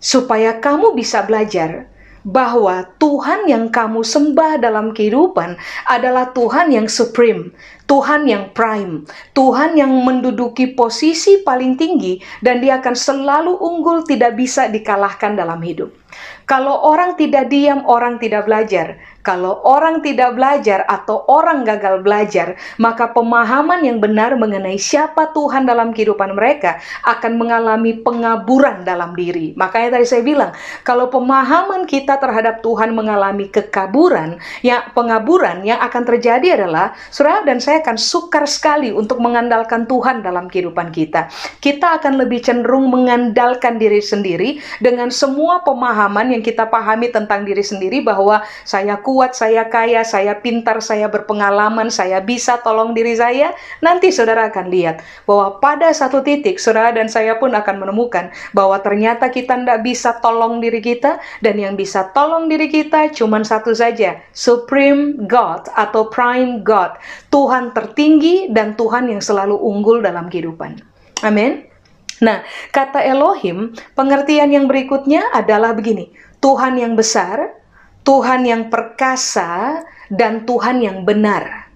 supaya 0.00 0.56
kamu 0.56 0.96
bisa 0.96 1.20
belajar 1.28 1.92
bahwa 2.22 2.86
Tuhan 3.02 3.50
yang 3.50 3.70
kamu 3.70 4.06
sembah 4.06 4.62
dalam 4.62 4.94
kehidupan 4.94 5.58
adalah 5.90 6.30
Tuhan 6.30 6.70
yang 6.70 6.86
supreme, 6.86 7.50
Tuhan 7.90 8.30
yang 8.30 8.54
prime, 8.54 9.04
Tuhan 9.34 9.74
yang 9.74 9.90
menduduki 9.90 10.72
posisi 10.72 11.42
paling 11.42 11.74
tinggi 11.74 12.22
dan 12.40 12.62
dia 12.62 12.78
akan 12.78 12.94
selalu 12.94 13.58
unggul 13.58 14.06
tidak 14.06 14.38
bisa 14.38 14.70
dikalahkan 14.70 15.34
dalam 15.34 15.58
hidup. 15.60 15.90
Kalau 16.46 16.84
orang 16.84 17.16
tidak 17.16 17.48
diam, 17.48 17.82
orang 17.88 18.20
tidak 18.20 18.44
belajar. 18.44 19.00
Kalau 19.22 19.62
orang 19.62 20.02
tidak 20.02 20.34
belajar 20.34 20.82
atau 20.90 21.22
orang 21.30 21.62
gagal 21.62 22.02
belajar, 22.02 22.58
maka 22.82 23.14
pemahaman 23.14 23.86
yang 23.86 24.02
benar 24.02 24.34
mengenai 24.34 24.74
siapa 24.82 25.30
Tuhan 25.30 25.62
dalam 25.62 25.94
kehidupan 25.94 26.34
mereka 26.34 26.82
akan 27.06 27.38
mengalami 27.38 28.02
pengaburan 28.02 28.82
dalam 28.82 29.14
diri. 29.14 29.54
Makanya 29.54 29.98
tadi 29.98 30.06
saya 30.10 30.22
bilang, 30.26 30.50
kalau 30.82 31.06
pemahaman 31.06 31.86
kita 31.86 32.18
terhadap 32.18 32.66
Tuhan 32.66 32.98
mengalami 32.98 33.46
kekaburan, 33.46 34.42
ya 34.66 34.90
pengaburan 34.90 35.62
yang 35.62 35.78
akan 35.78 36.02
terjadi 36.02 36.58
adalah 36.58 36.90
saudara 37.14 37.46
dan 37.46 37.62
saya 37.62 37.78
akan 37.78 37.94
sukar 37.94 38.42
sekali 38.50 38.90
untuk 38.90 39.22
mengandalkan 39.22 39.86
Tuhan 39.86 40.26
dalam 40.26 40.50
kehidupan 40.50 40.90
kita. 40.90 41.30
Kita 41.62 42.02
akan 42.02 42.26
lebih 42.26 42.42
cenderung 42.42 42.90
mengandalkan 42.90 43.78
diri 43.78 44.02
sendiri 44.02 44.58
dengan 44.82 45.14
semua 45.14 45.62
pemahaman 45.62 46.34
yang 46.34 46.42
kita 46.42 46.66
pahami 46.66 47.14
tentang 47.14 47.46
diri 47.46 47.62
sendiri 47.62 48.02
bahwa 48.02 48.42
saya 48.66 48.98
kuat, 49.12 49.36
saya 49.36 49.68
kaya, 49.68 50.00
saya 50.08 50.40
pintar, 50.40 50.80
saya 50.80 51.12
berpengalaman, 51.12 51.92
saya 51.92 52.24
bisa 52.24 52.64
tolong 52.64 52.96
diri 52.96 53.12
saya, 53.12 53.52
nanti 53.84 54.08
saudara 54.08 54.48
akan 54.48 54.72
lihat 54.72 55.04
bahwa 55.28 55.60
pada 55.60 55.92
satu 55.92 56.24
titik 56.24 56.56
saudara 56.56 56.96
dan 56.96 57.12
saya 57.12 57.36
pun 57.36 57.52
akan 57.52 57.76
menemukan 57.84 58.32
bahwa 58.56 58.80
ternyata 58.80 59.28
kita 59.28 59.60
tidak 59.60 59.84
bisa 59.84 60.16
tolong 60.24 60.64
diri 60.64 60.80
kita 60.80 61.20
dan 61.44 61.60
yang 61.60 61.76
bisa 61.76 62.08
tolong 62.16 62.48
diri 62.48 62.72
kita 62.72 63.12
cuma 63.12 63.44
satu 63.44 63.76
saja, 63.76 64.16
Supreme 64.32 65.28
God 65.28 65.68
atau 65.76 66.08
Prime 66.08 66.64
God, 66.64 66.96
Tuhan 67.28 67.76
tertinggi 67.76 68.48
dan 68.48 68.72
Tuhan 68.80 69.12
yang 69.12 69.20
selalu 69.20 69.60
unggul 69.60 70.00
dalam 70.00 70.32
kehidupan. 70.32 70.80
Amin. 71.20 71.68
Nah, 72.22 72.46
kata 72.70 73.02
Elohim, 73.02 73.74
pengertian 73.98 74.48
yang 74.54 74.70
berikutnya 74.70 75.34
adalah 75.34 75.74
begini: 75.74 76.14
Tuhan 76.38 76.78
yang 76.78 76.94
besar, 76.94 77.61
Tuhan 78.02 78.42
yang 78.46 78.68
perkasa, 78.68 79.82
dan 80.12 80.44
Tuhan 80.44 80.84
yang 80.84 81.08
benar. 81.08 81.72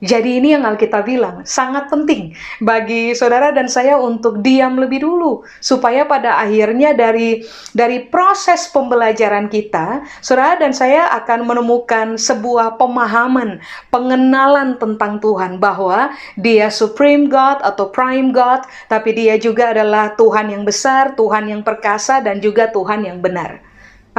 Jadi 0.00 0.40
ini 0.40 0.56
yang 0.56 0.64
Alkitab 0.64 1.04
bilang, 1.04 1.44
sangat 1.44 1.92
penting 1.92 2.32
bagi 2.64 3.12
saudara 3.12 3.52
dan 3.52 3.68
saya 3.68 4.00
untuk 4.00 4.40
diam 4.40 4.80
lebih 4.80 5.04
dulu 5.04 5.44
supaya 5.60 6.08
pada 6.08 6.40
akhirnya 6.40 6.96
dari 6.96 7.44
dari 7.76 8.08
proses 8.08 8.64
pembelajaran 8.72 9.52
kita, 9.52 10.00
saudara 10.24 10.56
dan 10.56 10.72
saya 10.72 11.04
akan 11.20 11.44
menemukan 11.44 12.16
sebuah 12.16 12.80
pemahaman, 12.80 13.60
pengenalan 13.92 14.80
tentang 14.80 15.20
Tuhan 15.20 15.60
bahwa 15.60 16.16
Dia 16.40 16.72
supreme 16.72 17.28
God 17.28 17.60
atau 17.60 17.92
prime 17.92 18.32
God, 18.32 18.64
tapi 18.88 19.12
Dia 19.12 19.36
juga 19.36 19.76
adalah 19.76 20.16
Tuhan 20.16 20.48
yang 20.48 20.64
besar, 20.64 21.12
Tuhan 21.12 21.52
yang 21.52 21.60
perkasa 21.60 22.24
dan 22.24 22.40
juga 22.40 22.72
Tuhan 22.72 23.04
yang 23.04 23.20
benar. 23.20 23.69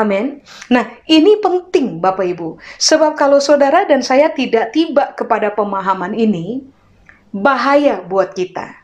Amin. 0.01 0.41
Nah, 0.73 0.89
ini 1.05 1.37
penting 1.37 2.01
Bapak 2.01 2.25
Ibu. 2.25 2.57
Sebab 2.81 3.13
kalau 3.13 3.37
saudara 3.37 3.85
dan 3.85 4.01
saya 4.01 4.33
tidak 4.33 4.73
tiba 4.73 5.13
kepada 5.13 5.53
pemahaman 5.53 6.17
ini, 6.17 6.65
bahaya 7.29 8.01
buat 8.01 8.33
kita. 8.33 8.81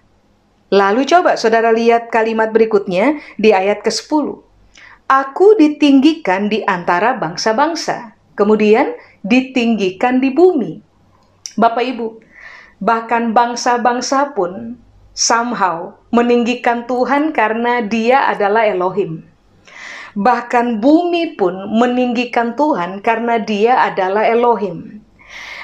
Lalu 0.69 1.07
coba 1.07 1.39
saudara 1.39 1.71
lihat 1.71 2.11
kalimat 2.11 2.51
berikutnya 2.51 3.17
di 3.39 3.55
ayat 3.55 3.81
ke-10. 3.81 4.43
Aku 5.07 5.47
ditinggikan 5.55 6.51
di 6.51 6.67
antara 6.67 7.15
bangsa-bangsa, 7.15 8.19
kemudian 8.35 8.91
ditinggikan 9.23 10.19
di 10.19 10.35
bumi. 10.35 10.83
Bapak 11.55 11.83
Ibu, 11.95 12.07
bahkan 12.83 13.31
bangsa-bangsa 13.31 14.35
pun 14.35 14.75
somehow 15.15 15.95
meninggikan 16.11 16.83
Tuhan 16.85 17.31
karena 17.31 17.79
dia 17.81 18.27
adalah 18.27 18.67
Elohim. 18.67 19.23
Bahkan 20.17 20.81
bumi 20.81 21.37
pun 21.37 21.53
meninggikan 21.77 22.57
Tuhan 22.57 23.05
karena 23.05 23.37
Dia 23.37 23.85
adalah 23.85 24.25
Elohim. 24.25 24.97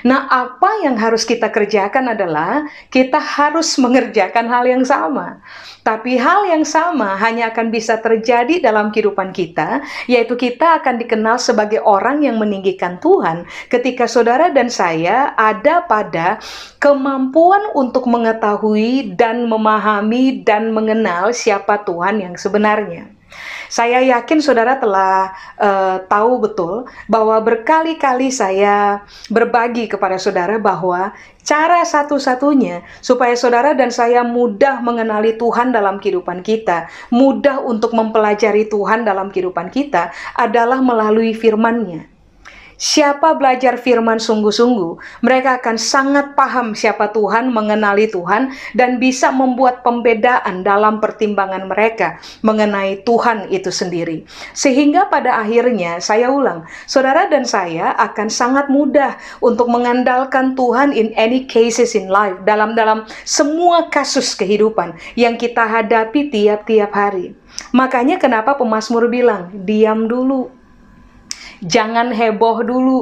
Nah, 0.04 0.28
apa 0.28 0.84
yang 0.84 1.00
harus 1.00 1.24
kita 1.24 1.48
kerjakan 1.48 2.12
adalah 2.12 2.68
kita 2.92 3.16
harus 3.24 3.80
mengerjakan 3.80 4.52
hal 4.52 4.68
yang 4.68 4.84
sama. 4.84 5.40
Tapi 5.80 6.20
hal 6.20 6.44
yang 6.44 6.68
sama 6.68 7.16
hanya 7.16 7.56
akan 7.56 7.72
bisa 7.72 7.96
terjadi 8.04 8.60
dalam 8.60 8.92
kehidupan 8.92 9.32
kita, 9.32 9.80
yaitu 10.12 10.36
kita 10.36 10.84
akan 10.84 11.00
dikenal 11.00 11.40
sebagai 11.40 11.80
orang 11.84 12.20
yang 12.20 12.36
meninggikan 12.36 13.00
Tuhan 13.00 13.48
ketika 13.72 14.04
saudara 14.04 14.52
dan 14.52 14.68
saya 14.68 15.32
ada 15.40 15.88
pada 15.88 16.40
kemampuan 16.84 17.72
untuk 17.72 18.04
mengetahui 18.04 19.16
dan 19.16 19.48
memahami 19.48 20.44
dan 20.44 20.76
mengenal 20.76 21.32
siapa 21.32 21.80
Tuhan 21.88 22.20
yang 22.20 22.36
sebenarnya. 22.36 23.23
Saya 23.68 24.06
yakin 24.06 24.38
saudara 24.38 24.78
telah 24.78 25.34
uh, 25.58 25.98
tahu 26.06 26.46
betul 26.46 26.86
bahwa 27.10 27.42
berkali-kali 27.42 28.30
saya 28.30 29.02
berbagi 29.34 29.90
kepada 29.90 30.22
saudara 30.22 30.62
bahwa 30.62 31.10
cara 31.42 31.82
satu-satunya 31.82 32.86
supaya 33.02 33.34
saudara 33.34 33.74
dan 33.74 33.90
saya 33.90 34.22
mudah 34.22 34.78
mengenali 34.80 35.36
Tuhan 35.36 35.74
dalam 35.74 35.98
kehidupan 35.98 36.46
kita, 36.46 36.86
mudah 37.10 37.66
untuk 37.66 37.98
mempelajari 37.98 38.70
Tuhan 38.70 39.10
dalam 39.10 39.34
kehidupan 39.34 39.74
kita 39.74 40.14
adalah 40.38 40.78
melalui 40.78 41.34
firman-Nya. 41.34 42.13
Siapa 42.76 43.38
belajar 43.38 43.78
firman 43.78 44.18
sungguh-sungguh, 44.18 45.24
mereka 45.24 45.62
akan 45.62 45.78
sangat 45.78 46.34
paham 46.34 46.74
siapa 46.74 47.14
Tuhan, 47.14 47.54
mengenali 47.54 48.10
Tuhan, 48.10 48.52
dan 48.74 48.98
bisa 48.98 49.30
membuat 49.30 49.86
pembedaan 49.86 50.66
dalam 50.66 50.98
pertimbangan 50.98 51.70
mereka 51.70 52.18
mengenai 52.42 53.06
Tuhan 53.06 53.50
itu 53.54 53.70
sendiri. 53.70 54.26
Sehingga 54.58 55.08
pada 55.08 55.42
akhirnya, 55.42 56.02
saya 56.02 56.34
ulang, 56.34 56.66
saudara 56.90 57.30
dan 57.30 57.46
saya 57.46 57.94
akan 57.98 58.28
sangat 58.28 58.68
mudah 58.68 59.16
untuk 59.40 59.70
mengandalkan 59.70 60.58
Tuhan 60.58 60.92
in 60.98 61.14
any 61.14 61.46
cases 61.46 61.94
in 61.94 62.10
life, 62.10 62.42
dalam 62.44 62.74
dalam 62.74 63.06
semua 63.24 63.88
kasus 63.94 64.34
kehidupan 64.34 64.98
yang 65.14 65.38
kita 65.38 65.62
hadapi 65.64 66.34
tiap-tiap 66.34 66.90
hari. 66.90 67.38
Makanya 67.70 68.18
kenapa 68.18 68.58
pemazmur 68.58 69.06
bilang, 69.10 69.54
diam 69.54 70.10
dulu, 70.10 70.50
Jangan 71.64 72.12
heboh 72.12 72.64
dulu. 72.64 73.00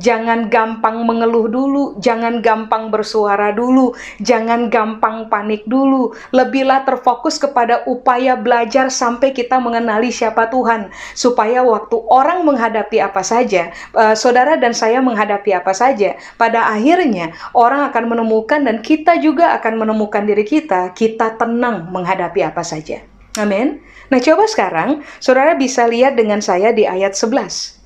Jangan 0.00 0.48
gampang 0.48 1.04
mengeluh 1.04 1.52
dulu, 1.52 2.00
jangan 2.00 2.40
gampang 2.40 2.88
bersuara 2.88 3.52
dulu, 3.52 3.92
jangan 4.24 4.72
gampang 4.72 5.28
panik 5.28 5.68
dulu. 5.68 6.16
Lebihlah 6.32 6.88
terfokus 6.88 7.36
kepada 7.36 7.84
upaya 7.84 8.32
belajar 8.32 8.88
sampai 8.88 9.36
kita 9.36 9.60
mengenali 9.60 10.08
siapa 10.08 10.48
Tuhan, 10.48 10.88
supaya 11.12 11.60
waktu 11.60 11.96
orang 12.08 12.40
menghadapi 12.48 13.04
apa 13.04 13.20
saja, 13.20 13.68
uh, 13.92 14.16
saudara 14.16 14.56
dan 14.56 14.72
saya 14.72 15.04
menghadapi 15.04 15.52
apa 15.52 15.76
saja, 15.76 16.16
pada 16.40 16.72
akhirnya 16.72 17.36
orang 17.52 17.92
akan 17.92 18.16
menemukan 18.16 18.64
dan 18.64 18.80
kita 18.80 19.20
juga 19.20 19.52
akan 19.60 19.76
menemukan 19.76 20.24
diri 20.24 20.48
kita, 20.48 20.96
kita 20.96 21.36
tenang 21.36 21.92
menghadapi 21.92 22.40
apa 22.40 22.64
saja. 22.64 23.04
Amin. 23.36 23.84
Nah, 24.08 24.20
coba 24.20 24.44
sekarang 24.48 25.04
saudara 25.20 25.52
bisa 25.52 25.84
lihat 25.84 26.16
dengan 26.16 26.40
saya 26.40 26.72
di 26.72 26.88
ayat 26.88 27.12
11. 27.12 27.81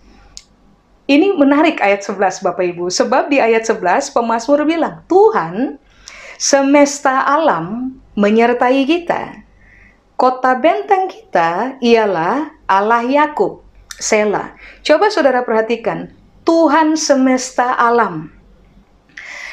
Ini 1.06 1.38
menarik 1.38 1.78
ayat 1.78 2.02
11 2.02 2.42
Bapak 2.42 2.66
Ibu, 2.74 2.90
sebab 2.90 3.30
di 3.30 3.38
ayat 3.38 3.62
11 3.62 4.10
pemazmur 4.10 4.66
bilang, 4.66 5.06
Tuhan 5.06 5.78
semesta 6.34 7.22
alam 7.22 7.94
menyertai 8.18 8.82
kita. 8.82 9.46
Kota 10.18 10.58
benteng 10.58 11.06
kita 11.06 11.78
ialah 11.78 12.50
Allah 12.66 13.06
Yakub, 13.06 13.62
Sela. 14.02 14.58
Coba 14.82 15.06
saudara 15.06 15.46
perhatikan, 15.46 16.10
Tuhan 16.42 16.98
semesta 16.98 17.78
alam. 17.78 18.34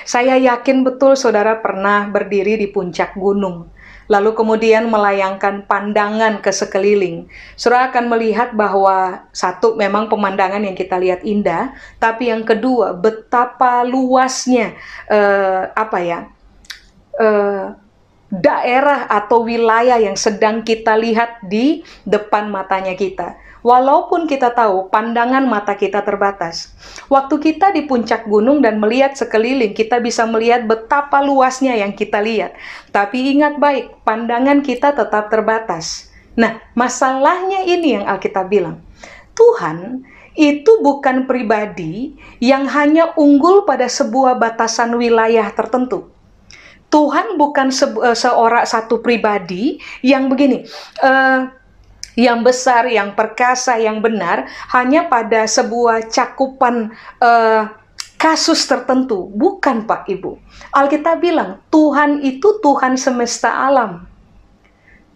Saya 0.10 0.41
yakin 0.41 0.81
betul 0.81 1.13
saudara 1.13 1.62
pernah 1.62 2.10
berdiri 2.10 2.57
di 2.57 2.67
puncak 2.67 3.13
gunung 3.13 3.69
lalu 4.12 4.36
kemudian 4.36 4.88
melayangkan 4.91 5.63
pandangan 5.67 6.43
ke 6.43 6.51
sekeliling. 6.51 7.27
Saudara 7.55 7.89
akan 7.91 8.12
melihat 8.12 8.51
bahwa 8.55 9.27
satu 9.31 9.75
memang 9.79 10.12
pemandangan 10.12 10.63
yang 10.63 10.75
kita 10.75 11.00
lihat 11.00 11.24
indah, 11.24 11.75
tapi 11.98 12.31
yang 12.31 12.43
kedua 12.43 12.95
betapa 12.95 13.83
luasnya 13.88 14.75
uh, 15.07 15.72
apa 15.74 15.98
ya 16.03 16.19
uh, 17.19 17.75
daerah 18.33 19.05
atau 19.05 19.45
wilayah 19.45 20.01
yang 20.01 20.17
sedang 20.17 20.65
kita 20.65 20.98
lihat 20.98 21.38
di 21.45 21.86
depan 22.01 22.50
matanya 22.50 22.98
kita. 22.98 23.38
Walaupun 23.63 24.27
kita 24.27 24.51
tahu 24.51 24.91
pandangan 24.91 25.48
mata 25.48 25.79
kita 25.79 26.03
terbatas, 26.03 26.75
waktu 27.08 27.39
kita 27.39 27.72
di 27.72 27.88
puncak 27.88 28.27
gunung 28.27 28.60
dan 28.60 28.75
melihat 28.75 29.15
sekeliling, 29.15 29.72
kita 29.72 30.03
bisa 30.03 30.27
melihat 30.27 30.67
betapa 30.67 31.24
luasnya 31.24 31.72
yang 31.79 31.96
kita 31.96 32.20
lihat. 32.20 32.51
Tapi 32.91 33.39
ingat 33.39 33.55
baik, 33.63 34.03
pandangan 34.03 34.60
kita 34.60 34.91
tetap 34.91 35.32
terbatas. 35.32 36.12
Nah, 36.36 36.60
masalahnya 36.75 37.63
ini 37.63 37.96
yang 37.96 38.05
Alkitab 38.05 38.51
bilang. 38.51 38.84
Tuhan 39.32 40.03
itu 40.36 40.84
bukan 40.84 41.24
pribadi 41.24 42.20
yang 42.43 42.67
hanya 42.67 43.15
unggul 43.15 43.63
pada 43.63 43.88
sebuah 43.88 44.38
batasan 44.43 44.91
wilayah 45.00 45.48
tertentu. 45.55 46.12
Tuhan 46.91 47.41
bukan 47.41 47.74
se 47.74 47.89
uh, 47.89 48.13
seorang 48.13 48.70
satu 48.70 49.01
pribadi 49.01 49.82
yang 50.05 50.29
begini. 50.29 50.62
Uh, 51.01 51.50
yang 52.13 52.46
besar, 52.46 52.86
yang 52.88 53.17
perkasa, 53.17 53.77
yang 53.82 54.00
benar 54.00 54.46
hanya 54.72 55.10
pada 55.10 55.50
sebuah 55.50 56.10
cakupan 56.13 56.93
uh, 57.20 57.70
kasus 58.22 58.63
tertentu. 58.70 59.27
Bukan, 59.34 59.84
Pak 59.84 60.08
Ibu. 60.08 60.39
Alkitab 60.72 61.20
bilang 61.20 61.60
Tuhan 61.67 62.24
itu 62.24 62.62
Tuhan 62.63 62.96
semesta 62.96 63.51
alam 63.51 64.12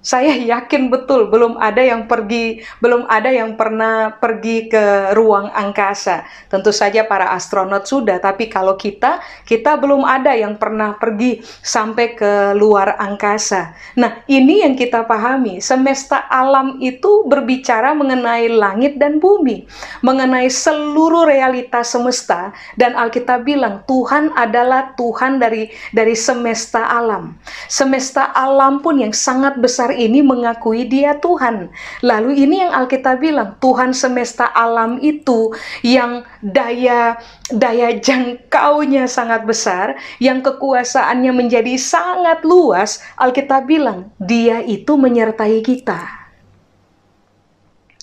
saya 0.08 0.40
yakin 0.40 0.88
betul 0.88 1.28
belum 1.28 1.60
ada 1.60 1.84
yang 1.84 2.08
pergi, 2.08 2.64
belum 2.80 3.12
ada 3.12 3.28
yang 3.28 3.60
pernah 3.60 4.16
pergi 4.16 4.72
ke 4.72 5.12
ruang 5.12 5.52
angkasa. 5.52 6.24
Tentu 6.48 6.72
saja 6.72 7.04
para 7.04 7.36
astronot 7.36 7.84
sudah, 7.84 8.16
tapi 8.24 8.48
kalau 8.48 8.80
kita, 8.80 9.20
kita 9.44 9.76
belum 9.76 10.08
ada 10.08 10.32
yang 10.32 10.56
pernah 10.56 10.96
pergi 10.96 11.44
sampai 11.60 12.16
ke 12.16 12.56
luar 12.56 12.96
angkasa. 12.96 13.76
Nah, 14.00 14.24
ini 14.32 14.64
yang 14.64 14.80
kita 14.80 15.04
pahami. 15.04 15.60
Semesta 15.60 16.24
alam 16.32 16.80
itu 16.80 17.28
berbicara 17.28 17.92
mengenai 17.92 18.48
langit 18.48 18.96
dan 18.96 19.20
bumi, 19.20 19.68
mengenai 20.00 20.48
seluruh 20.48 21.28
realitas 21.28 21.92
semesta 21.92 22.56
dan 22.80 22.96
Alkitab 22.96 23.44
bilang 23.44 23.84
Tuhan 23.84 24.32
adalah 24.40 24.96
Tuhan 24.96 25.44
dari 25.44 25.68
dari 25.92 26.16
semesta 26.16 26.88
alam. 26.88 27.36
Semesta 27.68 28.32
alam 28.32 28.80
pun 28.80 29.04
yang 29.04 29.12
sangat 29.12 29.60
besar 29.60 29.97
ini 29.98 30.22
mengakui 30.22 30.86
dia 30.86 31.18
Tuhan. 31.18 31.74
Lalu 32.06 32.46
ini 32.46 32.62
yang 32.62 32.72
Alkitab 32.72 33.18
bilang, 33.18 33.58
Tuhan 33.58 33.92
semesta 33.92 34.46
alam 34.54 35.01
itu 35.01 35.51
yang 35.82 36.22
daya 36.46 37.18
daya 37.50 37.98
jangkaunya 37.98 39.10
sangat 39.10 39.44
besar, 39.50 39.98
yang 40.22 40.46
kekuasaannya 40.46 41.34
menjadi 41.34 41.74
sangat 41.75 42.46
luas, 42.46 43.01
Alkitab 43.18 43.66
bilang, 43.66 44.13
dia 44.22 44.62
itu 44.62 44.94
menyertai 44.94 45.60
kita. 45.66 46.18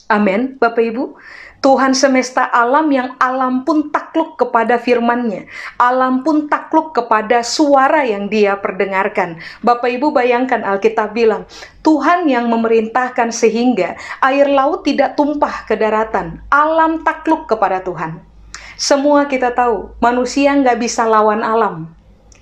Amin, 0.05 0.61
Bapak 0.61 0.85
Ibu. 0.85 1.17
Tuhan 1.65 1.97
semesta 1.97 2.45
alam 2.45 2.93
yang 2.93 3.17
alam 3.17 3.65
pun 3.65 3.89
takluk 3.89 4.37
kepada 4.37 4.77
firman-Nya. 4.77 5.49
Alam 5.81 6.21
pun 6.21 6.45
takluk 6.45 6.93
kepada 6.93 7.41
suara 7.41 8.05
yang 8.05 8.29
dia 8.29 8.61
perdengarkan. 8.61 9.41
Bapak 9.65 9.89
Ibu 9.89 10.13
bayangkan 10.13 10.61
Alkitab 10.61 11.17
bilang, 11.17 11.49
Tuhan 11.81 12.29
yang 12.29 12.53
memerintahkan 12.53 13.33
sehingga 13.33 13.97
air 14.21 14.45
laut 14.45 14.85
tidak 14.85 15.17
tumpah 15.17 15.65
ke 15.65 15.73
daratan. 15.73 16.45
Alam 16.53 17.01
takluk 17.01 17.49
kepada 17.49 17.81
Tuhan. 17.81 18.21
Semua 18.77 19.25
kita 19.25 19.57
tahu, 19.57 19.97
manusia 20.05 20.53
nggak 20.53 20.77
bisa 20.77 21.09
lawan 21.09 21.41
alam. 21.41 21.89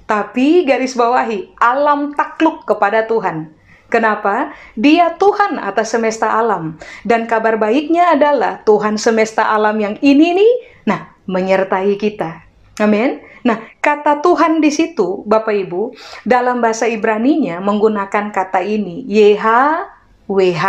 Tapi 0.02 0.66
garis 0.66 0.98
bawahi, 0.98 1.54
alam 1.62 2.10
takluk 2.18 2.66
kepada 2.66 3.06
Tuhan. 3.06 3.54
Kenapa? 3.92 4.56
Dia 4.72 5.20
Tuhan 5.20 5.60
atas 5.60 5.92
semesta 5.92 6.32
alam. 6.32 6.80
Dan 7.04 7.28
kabar 7.28 7.60
baiknya 7.60 8.16
adalah 8.16 8.64
Tuhan 8.64 8.96
semesta 8.96 9.52
alam 9.52 9.76
yang 9.76 10.00
ini 10.00 10.32
nih, 10.32 10.52
nah, 10.88 11.12
menyertai 11.28 11.92
kita. 12.00 12.40
Amin. 12.80 13.20
Nah, 13.44 13.60
kata 13.84 14.24
Tuhan 14.24 14.64
di 14.64 14.72
situ, 14.72 15.20
Bapak 15.28 15.52
Ibu, 15.52 15.92
dalam 16.24 16.64
bahasa 16.64 16.88
Ibrani-nya 16.88 17.60
menggunakan 17.60 18.32
kata 18.32 18.64
ini, 18.64 19.04
YHWH. 19.04 20.64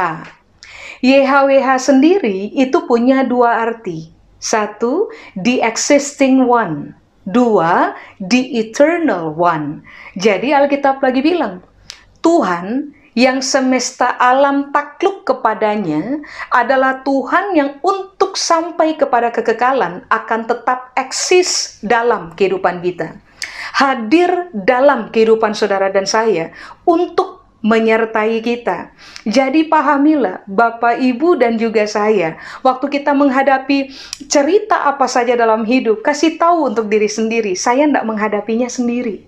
YHWH 0.99 1.69
sendiri 1.79 2.51
itu 2.51 2.83
punya 2.83 3.23
dua 3.23 3.63
arti. 3.63 4.12
Satu, 4.43 5.07
the 5.39 5.63
existing 5.63 6.43
one. 6.43 6.91
Dua, 7.23 7.95
the 8.19 8.59
eternal 8.59 9.31
one. 9.31 9.79
Jadi 10.19 10.51
Alkitab 10.51 10.99
lagi 10.99 11.23
bilang, 11.23 11.63
Tuhan 12.19 12.91
yang 13.13 13.45
semesta 13.45 14.17
alam 14.17 14.73
takluk 14.73 15.26
kepadanya 15.26 16.21
adalah 16.49 17.06
Tuhan 17.06 17.54
yang 17.54 17.71
untuk 17.86 18.34
sampai 18.34 18.97
kepada 18.97 19.30
kekekalan 19.30 20.06
akan 20.10 20.41
tetap 20.49 20.93
eksis 20.97 21.82
dalam 21.86 22.34
kehidupan 22.34 22.82
kita. 22.82 23.17
Hadir 23.73 24.49
dalam 24.54 25.13
kehidupan 25.13 25.54
saudara 25.54 25.89
dan 25.93 26.06
saya 26.10 26.54
untuk 26.86 27.43
menyertai 27.63 28.43
kita. 28.43 28.91
Jadi 29.23 29.71
pahamilah 29.71 30.43
Bapak, 30.43 30.99
Ibu 30.99 31.39
dan 31.39 31.56
juga 31.56 31.88
saya, 31.88 32.36
waktu 32.60 32.91
kita 32.91 33.15
menghadapi 33.15 33.88
cerita 34.28 34.84
apa 34.84 35.08
saja 35.08 35.39
dalam 35.39 35.63
hidup, 35.63 36.04
kasih 36.04 36.36
tahu 36.36 36.67
untuk 36.67 36.91
diri 36.91 37.08
sendiri, 37.08 37.56
saya 37.56 37.88
tidak 37.88 38.04
menghadapinya 38.04 38.67
sendiri. 38.67 39.23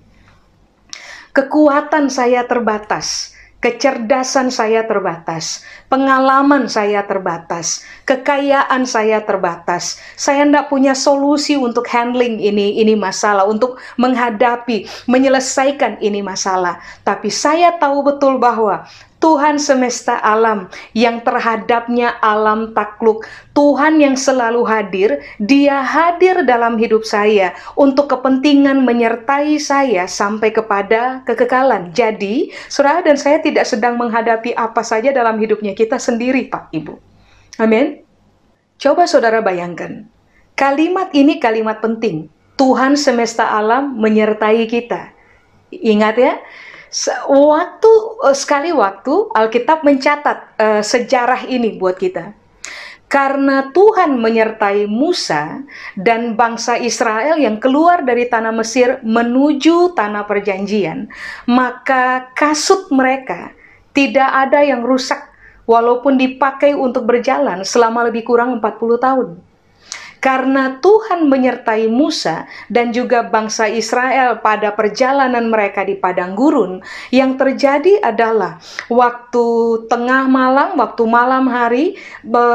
Kekuatan 1.32 2.12
saya 2.12 2.44
terbatas 2.44 3.35
Kecerdasan 3.66 4.54
saya 4.54 4.86
terbatas, 4.86 5.66
pengalaman 5.90 6.70
saya 6.70 7.02
terbatas, 7.02 7.82
kekayaan 8.06 8.86
saya 8.86 9.26
terbatas. 9.26 9.98
Saya 10.14 10.46
tidak 10.46 10.70
punya 10.70 10.94
solusi 10.94 11.58
untuk 11.58 11.90
handling 11.90 12.38
ini 12.38 12.78
ini 12.78 12.94
masalah, 12.94 13.50
untuk 13.50 13.82
menghadapi, 13.98 14.86
menyelesaikan 15.10 15.98
ini 15.98 16.22
masalah. 16.22 16.78
Tapi 17.02 17.34
saya 17.34 17.74
tahu 17.82 18.06
betul 18.06 18.38
bahwa 18.38 18.86
Tuhan 19.26 19.58
semesta 19.58 20.22
alam 20.22 20.70
yang 20.94 21.26
terhadapnya 21.26 22.14
alam 22.22 22.78
takluk, 22.78 23.26
Tuhan 23.58 23.98
yang 23.98 24.14
selalu 24.14 24.62
hadir, 24.70 25.18
Dia 25.42 25.82
hadir 25.82 26.46
dalam 26.46 26.78
hidup 26.78 27.02
saya 27.02 27.58
untuk 27.74 28.06
kepentingan 28.06 28.86
menyertai 28.86 29.58
saya 29.58 30.06
sampai 30.06 30.54
kepada 30.54 31.26
kekekalan. 31.26 31.90
Jadi, 31.90 32.54
saudara 32.70 33.02
dan 33.02 33.18
saya 33.18 33.42
tidak 33.42 33.66
sedang 33.66 33.98
menghadapi 33.98 34.54
apa 34.54 34.86
saja 34.86 35.10
dalam 35.10 35.42
hidupnya 35.42 35.74
kita 35.74 35.98
sendiri, 35.98 36.46
Pak 36.46 36.70
Ibu. 36.70 36.94
Amin. 37.58 38.06
Coba 38.78 39.10
saudara 39.10 39.42
bayangkan, 39.42 40.06
kalimat 40.54 41.10
ini 41.18 41.42
kalimat 41.42 41.82
penting. 41.82 42.30
Tuhan 42.62 42.94
semesta 42.94 43.50
alam 43.58 43.98
menyertai 43.98 44.70
kita. 44.70 45.18
Ingat 45.74 46.16
ya, 46.22 46.38
waktu 47.30 47.92
eh, 48.30 48.36
sekali 48.38 48.72
waktu 48.72 49.14
Alkitab 49.34 49.84
mencatat 49.84 50.38
uh, 50.60 50.82
sejarah 50.84 51.48
ini 51.50 51.76
buat 51.76 52.00
kita. 52.00 52.36
Karena 53.06 53.70
Tuhan 53.70 54.18
menyertai 54.18 54.90
Musa 54.90 55.62
dan 55.94 56.34
bangsa 56.34 56.76
Israel 56.82 57.38
yang 57.38 57.62
keluar 57.62 58.02
dari 58.02 58.26
tanah 58.26 58.50
Mesir 58.50 58.98
menuju 59.06 59.94
tanah 59.94 60.26
perjanjian, 60.26 61.06
maka 61.46 62.34
kasut 62.34 62.90
mereka 62.90 63.54
tidak 63.94 64.26
ada 64.26 64.66
yang 64.66 64.82
rusak 64.82 65.22
walaupun 65.70 66.18
dipakai 66.18 66.74
untuk 66.74 67.06
berjalan 67.06 67.62
selama 67.62 68.10
lebih 68.10 68.26
kurang 68.26 68.58
40 68.58 68.98
tahun 68.98 69.30
karena 70.26 70.82
Tuhan 70.82 71.30
menyertai 71.30 71.86
Musa 71.86 72.50
dan 72.66 72.90
juga 72.90 73.22
bangsa 73.30 73.70
Israel 73.70 74.42
pada 74.42 74.74
perjalanan 74.74 75.54
mereka 75.54 75.86
di 75.86 75.94
padang 75.94 76.34
gurun, 76.34 76.82
yang 77.14 77.38
terjadi 77.38 78.02
adalah 78.02 78.58
waktu 78.90 79.46
tengah 79.86 80.26
malam, 80.26 80.82
waktu 80.82 81.04
malam 81.06 81.46
hari 81.46 81.94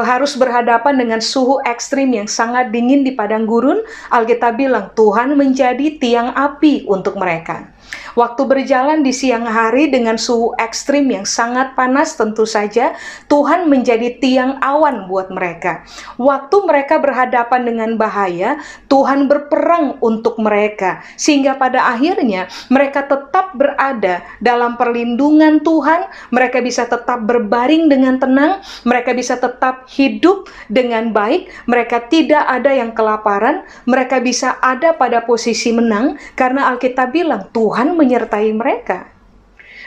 harus 0.03 0.35
berhadapan 0.35 0.99
dengan 0.99 1.23
suhu 1.23 1.63
ekstrim 1.63 2.11
yang 2.11 2.27
sangat 2.27 2.75
dingin 2.75 3.07
di 3.07 3.15
padang 3.15 3.47
gurun. 3.47 3.79
Alkitab 4.11 4.59
bilang 4.59 4.91
Tuhan 4.91 5.39
menjadi 5.39 5.95
tiang 5.95 6.35
api 6.35 6.83
untuk 6.91 7.15
mereka. 7.15 7.71
Waktu 8.11 8.43
berjalan 8.43 9.07
di 9.07 9.15
siang 9.15 9.47
hari 9.47 9.87
dengan 9.87 10.19
suhu 10.19 10.51
ekstrim 10.59 11.07
yang 11.07 11.23
sangat 11.23 11.73
panas 11.79 12.19
tentu 12.19 12.43
saja 12.43 12.91
Tuhan 13.31 13.71
menjadi 13.71 14.19
tiang 14.19 14.59
awan 14.59 15.07
buat 15.07 15.31
mereka. 15.31 15.87
Waktu 16.19 16.55
mereka 16.67 16.99
berhadapan 16.99 17.61
dengan 17.63 17.89
bahaya, 17.95 18.59
Tuhan 18.91 19.31
berperang 19.31 20.01
untuk 20.03 20.35
mereka. 20.43 20.99
Sehingga 21.15 21.55
pada 21.55 21.87
akhirnya 21.87 22.51
mereka 22.67 23.07
tetap 23.07 23.55
berada 23.55 24.19
dalam 24.43 24.75
perlindungan 24.75 25.63
Tuhan, 25.63 26.11
mereka 26.35 26.59
bisa 26.59 26.83
tetap 26.87 27.23
berbaring 27.23 27.87
dengan 27.87 28.19
tenang, 28.19 28.59
mereka 28.83 29.15
bisa 29.15 29.39
tetap 29.39 29.87
hidup 29.87 30.51
dengan 30.67 31.15
baik, 31.15 31.47
mereka 31.69 32.03
tidak 32.11 32.43
ada 32.43 32.75
yang 32.75 32.91
kelaparan, 32.91 33.63
mereka 33.87 34.19
bisa 34.19 34.59
ada 34.59 34.91
pada 34.95 35.23
posisi 35.23 35.71
menang. 35.71 36.19
Karena 36.35 36.67
Alkitab 36.73 37.15
bilang 37.15 37.47
Tuhan 37.55 38.00
menyertai 38.01 38.49
mereka. 38.57 39.13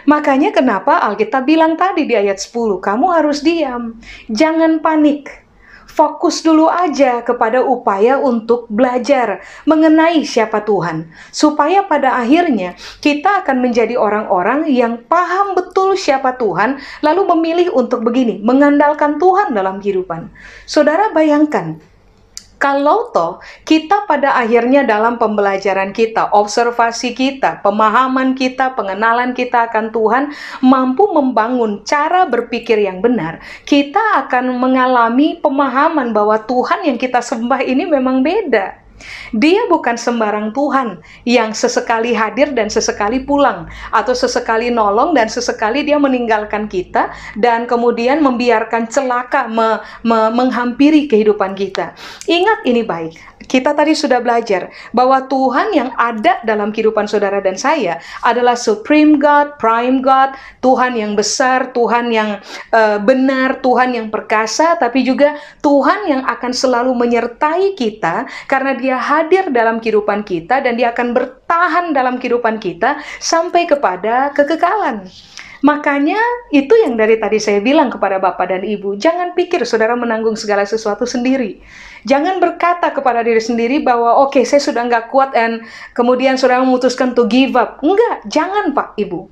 Makanya 0.05 0.53
kenapa 0.53 1.01
Alkitab 1.01 1.49
bilang 1.49 1.75
tadi 1.81 2.05
di 2.05 2.15
ayat 2.15 2.37
10, 2.37 2.79
kamu 2.79 3.07
harus 3.11 3.41
diam, 3.41 3.99
jangan 4.31 4.79
panik. 4.85 5.43
Fokus 5.95 6.43
dulu 6.43 6.67
aja 6.67 7.23
kepada 7.23 7.63
upaya 7.63 8.19
untuk 8.19 8.67
belajar 8.67 9.47
mengenai 9.63 10.27
siapa 10.27 10.67
Tuhan, 10.67 11.07
supaya 11.31 11.87
pada 11.87 12.19
akhirnya 12.19 12.75
kita 12.99 13.47
akan 13.47 13.63
menjadi 13.63 13.95
orang-orang 13.95 14.67
yang 14.67 15.07
paham 15.07 15.55
betul 15.55 15.95
siapa 15.95 16.35
Tuhan, 16.35 16.83
lalu 16.99 17.23
memilih 17.39 17.69
untuk 17.79 18.03
begini, 18.03 18.43
mengandalkan 18.43 19.23
Tuhan 19.23 19.55
dalam 19.55 19.79
kehidupan. 19.79 20.35
Saudara 20.67 21.15
bayangkan, 21.15 21.79
kalau 22.65 23.13
toh 23.13 23.45
kita 23.69 24.09
pada 24.09 24.41
akhirnya 24.41 24.89
dalam 24.89 25.21
pembelajaran 25.21 25.93
kita, 25.93 26.33
observasi 26.33 27.13
kita, 27.13 27.61
pemahaman 27.61 28.33
kita, 28.33 28.73
pengenalan 28.73 29.37
kita 29.37 29.69
akan 29.69 29.93
Tuhan 29.93 30.33
mampu 30.65 31.05
membangun 31.13 31.85
cara 31.85 32.25
berpikir 32.25 32.81
yang 32.81 33.05
benar, 33.05 33.45
kita 33.69 34.01
akan 34.25 34.57
mengalami 34.57 35.37
pemahaman 35.45 36.17
bahwa 36.17 36.41
Tuhan 36.41 36.89
yang 36.89 36.97
kita 36.97 37.21
sembah 37.21 37.61
ini 37.61 37.85
memang 37.85 38.25
beda. 38.25 38.84
Dia 39.35 39.67
bukan 39.67 39.99
sembarang 39.99 40.55
Tuhan 40.55 41.03
yang 41.27 41.51
sesekali 41.53 42.15
hadir 42.15 42.55
dan 42.55 42.71
sesekali 42.71 43.23
pulang, 43.27 43.67
atau 43.91 44.15
sesekali 44.15 44.71
nolong 44.71 45.13
dan 45.13 45.27
sesekali 45.27 45.83
Dia 45.83 45.99
meninggalkan 45.99 46.71
kita, 46.71 47.11
dan 47.37 47.67
kemudian 47.67 48.23
membiarkan 48.23 48.87
celaka 48.89 49.51
me, 49.51 49.83
me, 50.07 50.31
menghampiri 50.31 51.11
kehidupan 51.11 51.59
kita. 51.59 51.93
Ingat 52.31 52.63
ini 52.65 52.87
baik, 52.87 53.19
kita 53.47 53.77
tadi 53.77 53.93
sudah 53.93 54.21
belajar 54.21 54.73
bahwa 54.91 55.25
Tuhan 55.29 55.73
yang 55.73 55.91
ada 55.97 56.41
dalam 56.43 56.73
kehidupan 56.73 57.07
saudara 57.09 57.41
dan 57.41 57.57
saya 57.57 58.01
adalah 58.25 58.57
Supreme 58.57 59.21
God, 59.21 59.57
Prime 59.61 60.01
God, 60.01 60.37
Tuhan 60.65 60.97
yang 60.97 61.13
besar, 61.15 61.73
Tuhan 61.73 62.11
yang 62.11 62.41
uh, 62.73 62.99
benar, 63.01 63.61
Tuhan 63.61 63.95
yang 63.97 64.09
perkasa, 64.09 64.77
tapi 64.81 65.05
juga 65.05 65.37
Tuhan 65.61 66.09
yang 66.09 66.23
akan 66.25 66.53
selalu 66.53 66.93
menyertai 66.97 67.77
kita 67.77 68.27
karena 68.49 68.73
Dia 68.77 68.97
hadir 68.97 69.53
dalam 69.53 69.79
kehidupan 69.79 70.25
kita 70.25 70.65
dan 70.65 70.77
Dia 70.77 70.93
akan 70.93 71.13
bertahan 71.13 71.93
dalam 71.93 72.17
kehidupan 72.19 72.59
kita 72.59 73.01
sampai 73.21 73.69
kepada 73.69 74.33
kekekalan. 74.33 75.07
Makanya 75.65 76.21
itu 76.53 76.77
yang 76.77 76.93
dari 76.93 77.17
tadi 77.17 77.41
saya 77.41 77.57
bilang 77.65 77.89
kepada 77.89 78.21
Bapak 78.21 78.53
dan 78.53 78.63
Ibu, 78.69 79.01
jangan 79.01 79.33
pikir 79.33 79.65
saudara 79.65 79.97
menanggung 79.97 80.37
segala 80.37 80.69
sesuatu 80.69 81.09
sendiri. 81.09 81.65
Jangan 82.05 82.37
berkata 82.37 82.93
kepada 82.93 83.25
diri 83.25 83.41
sendiri 83.41 83.81
bahwa 83.81 84.21
oke 84.25 84.37
okay, 84.37 84.45
saya 84.45 84.61
sudah 84.61 84.85
nggak 84.85 85.09
kuat 85.09 85.33
dan 85.33 85.65
kemudian 85.97 86.37
saudara 86.37 86.61
memutuskan 86.61 87.17
to 87.17 87.25
give 87.25 87.57
up. 87.57 87.81
Enggak, 87.81 88.29
jangan 88.29 88.77
Pak 88.77 89.01
Ibu. 89.01 89.29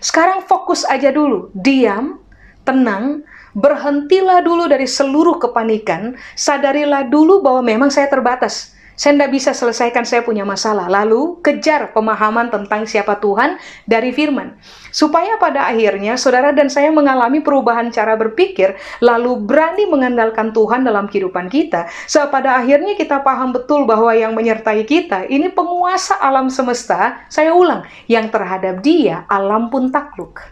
Sekarang 0.00 0.44
fokus 0.44 0.84
aja 0.88 1.12
dulu, 1.12 1.48
diam, 1.56 2.20
tenang, 2.64 3.24
berhentilah 3.56 4.40
dulu 4.44 4.68
dari 4.68 4.84
seluruh 4.88 5.40
kepanikan, 5.40 6.16
sadarilah 6.36 7.08
dulu 7.08 7.40
bahwa 7.44 7.60
memang 7.64 7.88
saya 7.92 8.08
terbatas 8.08 8.76
saya 9.00 9.16
tidak 9.16 9.32
bisa 9.32 9.56
selesaikan 9.56 10.04
saya 10.04 10.20
punya 10.20 10.44
masalah. 10.44 10.84
Lalu 10.84 11.40
kejar 11.40 11.96
pemahaman 11.96 12.52
tentang 12.52 12.84
siapa 12.84 13.16
Tuhan 13.16 13.56
dari 13.88 14.12
firman. 14.12 14.60
Supaya 14.90 15.38
pada 15.38 15.70
akhirnya 15.70 16.18
saudara 16.20 16.50
dan 16.54 16.68
saya 16.70 16.90
mengalami 16.90 17.40
perubahan 17.40 17.90
cara 17.90 18.14
berpikir, 18.14 18.76
lalu 19.02 19.38
berani 19.40 19.86
mengandalkan 19.86 20.50
Tuhan 20.54 20.86
dalam 20.86 21.10
kehidupan 21.10 21.50
kita. 21.50 21.90
So, 22.10 22.22
pada 22.28 22.58
akhirnya 22.60 22.94
kita 22.98 23.22
paham 23.24 23.54
betul 23.54 23.86
bahwa 23.86 24.10
yang 24.14 24.34
menyertai 24.34 24.84
kita, 24.84 25.26
ini 25.30 25.48
penguasa 25.50 26.18
alam 26.18 26.50
semesta, 26.52 27.22
saya 27.32 27.54
ulang, 27.54 27.86
yang 28.10 28.28
terhadap 28.28 28.82
dia 28.82 29.24
alam 29.30 29.70
pun 29.70 29.88
takluk. 29.88 30.42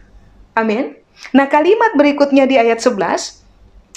Amin. 0.59 0.99
Nah 1.35 1.51
kalimat 1.51 1.95
berikutnya 1.99 2.47
di 2.47 2.57
ayat 2.59 2.79
11, 2.79 3.43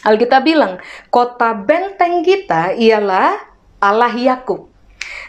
Alkitab 0.01 0.41
bilang, 0.41 0.81
kota 1.13 1.53
benteng 1.53 2.25
kita 2.25 2.73
ialah 2.73 3.37
Allah 3.77 4.13
Yakub. 4.13 4.69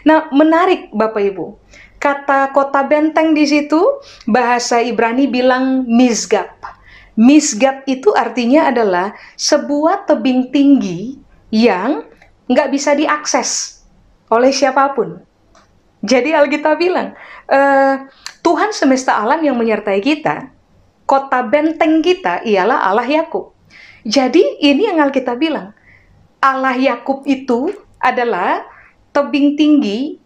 Nah, 0.01 0.29
menarik 0.33 0.89
Bapak 0.93 1.21
Ibu. 1.33 1.57
Kata 2.03 2.51
kota 2.51 2.83
benteng 2.83 3.31
di 3.31 3.47
situ 3.47 3.79
bahasa 4.27 4.83
Ibrani 4.83 5.23
bilang 5.31 5.87
Misgab. 5.87 6.51
Misgab 7.15 7.87
itu 7.87 8.11
artinya 8.11 8.67
adalah 8.67 9.15
sebuah 9.39 10.03
tebing 10.03 10.51
tinggi 10.51 11.15
yang 11.47 12.03
nggak 12.51 12.75
bisa 12.75 12.91
diakses 12.91 13.79
oleh 14.27 14.51
siapa 14.51 14.91
pun. 14.91 15.23
Jadi 16.03 16.35
Alkitab 16.35 16.75
bilang, 16.75 17.15
e, 17.47 17.59
Tuhan 18.43 18.75
semesta 18.75 19.15
alam 19.23 19.39
yang 19.39 19.55
menyertai 19.55 20.03
kita, 20.03 20.51
kota 21.07 21.39
benteng 21.47 22.03
kita 22.03 22.43
ialah 22.43 22.83
Allah 22.83 23.07
Yakub. 23.07 23.55
Jadi 24.03 24.59
ini 24.59 24.91
yang 24.91 24.99
Alkitab 24.99 25.39
bilang, 25.39 25.71
Allah 26.43 26.75
Yakub 26.75 27.23
itu 27.23 27.71
adalah 28.03 28.67
tebing 29.15 29.55
tinggi 29.55 30.19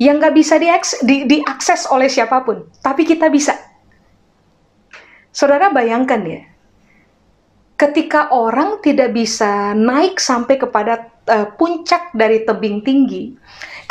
yang 0.00 0.16
nggak 0.16 0.32
bisa 0.32 0.56
diakses, 0.56 1.04
di, 1.04 1.28
diakses 1.28 1.84
oleh 1.92 2.08
siapa 2.08 2.40
pun, 2.40 2.64
tapi 2.80 3.04
kita 3.04 3.28
bisa. 3.28 3.52
Saudara 5.28 5.68
bayangkan 5.68 6.24
ya, 6.24 6.40
ketika 7.76 8.32
orang 8.32 8.80
tidak 8.80 9.12
bisa 9.12 9.76
naik 9.76 10.16
sampai 10.16 10.56
kepada 10.56 11.12
uh, 11.28 11.52
puncak 11.52 12.16
dari 12.16 12.48
tebing 12.48 12.80
tinggi, 12.80 13.36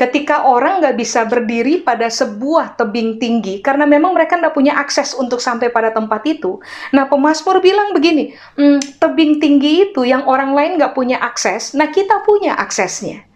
ketika 0.01 0.49
orang 0.49 0.81
nggak 0.81 0.97
bisa 0.97 1.29
berdiri 1.29 1.85
pada 1.85 2.09
sebuah 2.09 2.73
tebing 2.73 3.21
tinggi 3.21 3.61
karena 3.61 3.85
memang 3.85 4.17
mereka 4.17 4.41
nggak 4.41 4.57
punya 4.57 4.81
akses 4.81 5.13
untuk 5.13 5.37
sampai 5.37 5.69
pada 5.69 5.93
tempat 5.93 6.25
itu. 6.25 6.57
Nah 6.89 7.05
pemazmur 7.05 7.61
bilang 7.61 7.93
begini, 7.93 8.33
hmm, 8.57 8.97
tebing 8.97 9.37
tinggi 9.37 9.93
itu 9.93 10.09
yang 10.09 10.25
orang 10.25 10.57
lain 10.57 10.81
nggak 10.81 10.97
punya 10.97 11.21
akses, 11.21 11.77
nah 11.77 11.93
kita 11.93 12.25
punya 12.25 12.57
aksesnya. 12.57 13.29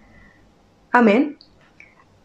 Amin. 0.90 1.43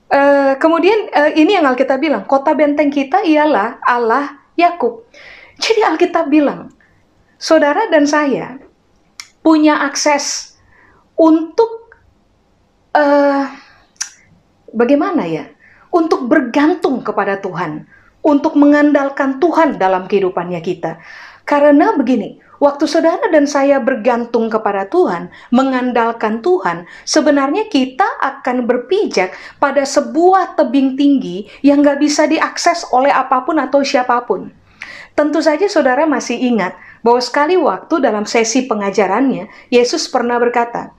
Uh, 0.08 0.56
kemudian 0.56 1.12
uh, 1.12 1.28
ini 1.36 1.60
yang 1.60 1.68
Alkitab 1.68 2.00
bilang, 2.00 2.24
kota 2.24 2.56
benteng 2.56 2.88
kita 2.88 3.20
ialah 3.28 3.76
Allah 3.84 4.40
Yakub. 4.56 5.04
Jadi 5.60 5.84
Alkitab 5.84 6.32
bilang, 6.32 6.72
saudara 7.36 7.92
dan 7.92 8.08
saya 8.08 8.56
punya 9.44 9.84
akses 9.84 10.56
untuk 11.12 11.92
uh, 12.96 13.52
bagaimana 14.72 15.28
ya? 15.28 15.44
Untuk 15.88 16.28
bergantung 16.28 17.00
kepada 17.00 17.40
Tuhan, 17.40 17.84
untuk 18.20 18.56
mengandalkan 18.56 19.40
Tuhan 19.40 19.80
dalam 19.80 20.04
kehidupannya 20.04 20.60
kita. 20.60 21.00
Karena 21.48 21.96
begini, 21.96 22.36
waktu 22.60 22.84
saudara 22.84 23.24
dan 23.32 23.48
saya 23.48 23.80
bergantung 23.80 24.52
kepada 24.52 24.84
Tuhan, 24.84 25.32
mengandalkan 25.48 26.44
Tuhan, 26.44 26.84
sebenarnya 27.08 27.72
kita 27.72 28.04
akan 28.20 28.68
berpijak 28.68 29.32
pada 29.56 29.88
sebuah 29.88 30.60
tebing 30.60 31.00
tinggi 31.00 31.48
yang 31.64 31.80
gak 31.80 32.04
bisa 32.04 32.28
diakses 32.28 32.84
oleh 32.92 33.08
apa 33.08 33.48
pun 33.48 33.56
atau 33.56 33.80
siapa 33.80 34.20
pun. 34.28 34.52
Tentu 35.16 35.40
saja 35.40 35.64
saudara 35.72 36.04
masih 36.04 36.36
ingat 36.36 36.76
bahwa 37.00 37.18
sekali 37.24 37.56
waktu 37.56 37.96
dalam 38.04 38.28
sesi 38.28 38.68
pengajarannya, 38.68 39.48
Yesus 39.72 40.04
pernah 40.12 40.36
berkata, 40.36 40.92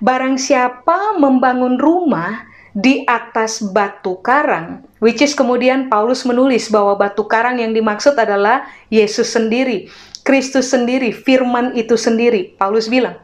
Barang 0.00 0.40
siapa 0.40 1.20
membangun 1.20 1.76
rumah 1.76 2.48
di 2.76 3.02
atas 3.06 3.62
batu 3.62 4.18
karang, 4.22 4.86
which 5.02 5.18
is 5.22 5.34
kemudian 5.34 5.90
Paulus 5.90 6.22
menulis 6.22 6.70
bahwa 6.70 6.94
batu 6.94 7.26
karang 7.26 7.58
yang 7.58 7.74
dimaksud 7.74 8.14
adalah 8.14 8.66
Yesus 8.92 9.30
sendiri, 9.34 9.90
Kristus 10.22 10.70
sendiri, 10.70 11.10
firman 11.10 11.74
itu 11.74 11.98
sendiri. 11.98 12.54
Paulus 12.54 12.86
bilang, 12.86 13.18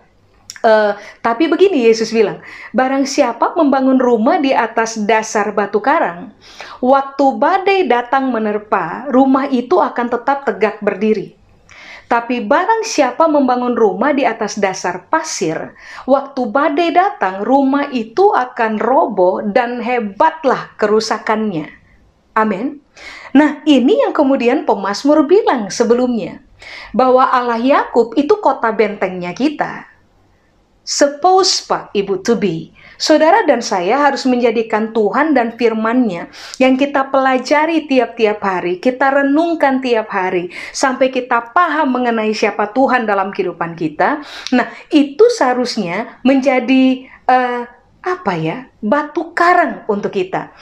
Uh, 0.66 0.98
tapi 1.22 1.46
begini 1.46 1.86
Yesus 1.86 2.10
bilang, 2.10 2.42
barang 2.74 3.06
siapa 3.06 3.54
membangun 3.54 4.02
rumah 4.02 4.42
di 4.42 4.50
atas 4.50 4.98
dasar 4.98 5.54
batu 5.54 5.78
karang, 5.78 6.34
waktu 6.82 7.24
badai 7.38 7.86
datang 7.86 8.34
menerpa, 8.34 9.06
rumah 9.12 9.46
itu 9.46 9.78
akan 9.78 10.10
tetap 10.10 10.42
tegak 10.42 10.82
berdiri. 10.82 11.38
Tapi 12.06 12.38
barang 12.46 12.86
siapa 12.86 13.26
membangun 13.26 13.74
rumah 13.74 14.14
di 14.14 14.22
atas 14.22 14.62
dasar 14.62 15.10
pasir, 15.10 15.74
waktu 16.06 16.40
badai 16.46 16.94
datang, 16.94 17.42
rumah 17.42 17.90
itu 17.90 18.30
akan 18.30 18.78
roboh 18.78 19.42
dan 19.42 19.82
hebatlah 19.82 20.70
kerusakannya. 20.78 21.66
Amin. 22.38 22.78
Nah, 23.34 23.58
ini 23.66 24.06
yang 24.06 24.14
kemudian 24.14 24.62
pemazmur 24.62 25.26
bilang 25.26 25.66
sebelumnya, 25.66 26.46
bahwa 26.94 27.26
Allah 27.26 27.58
Yakub 27.58 28.14
itu 28.14 28.38
kota 28.38 28.70
bentengnya 28.70 29.34
kita 29.34 29.96
Suppose 30.86 31.66
Pak 31.66 31.90
Ibu 31.98 32.22
to 32.22 32.38
be, 32.38 32.70
saudara 32.96 33.44
dan 33.48 33.64
saya 33.64 34.00
harus 34.08 34.24
menjadikan 34.28 34.92
Tuhan 34.92 35.32
dan 35.32 35.56
firman-Nya 35.56 36.28
yang 36.60 36.74
kita 36.76 37.08
pelajari 37.08 37.88
tiap-tiap 37.88 38.40
hari, 38.42 38.80
kita 38.82 39.22
renungkan 39.22 39.80
tiap 39.80 40.10
hari, 40.12 40.52
sampai 40.72 41.08
kita 41.12 41.52
paham 41.52 41.92
mengenai 41.92 42.32
siapa 42.32 42.72
Tuhan 42.72 43.08
dalam 43.08 43.32
kehidupan 43.32 43.76
kita. 43.78 44.20
Nah, 44.52 44.66
itu 44.92 45.24
seharusnya 45.32 46.20
menjadi 46.26 47.08
uh, 47.28 47.62
apa 48.06 48.32
ya, 48.38 48.70
batu 48.78 49.34
karang 49.34 49.82
untuk 49.90 50.14
kita 50.14 50.54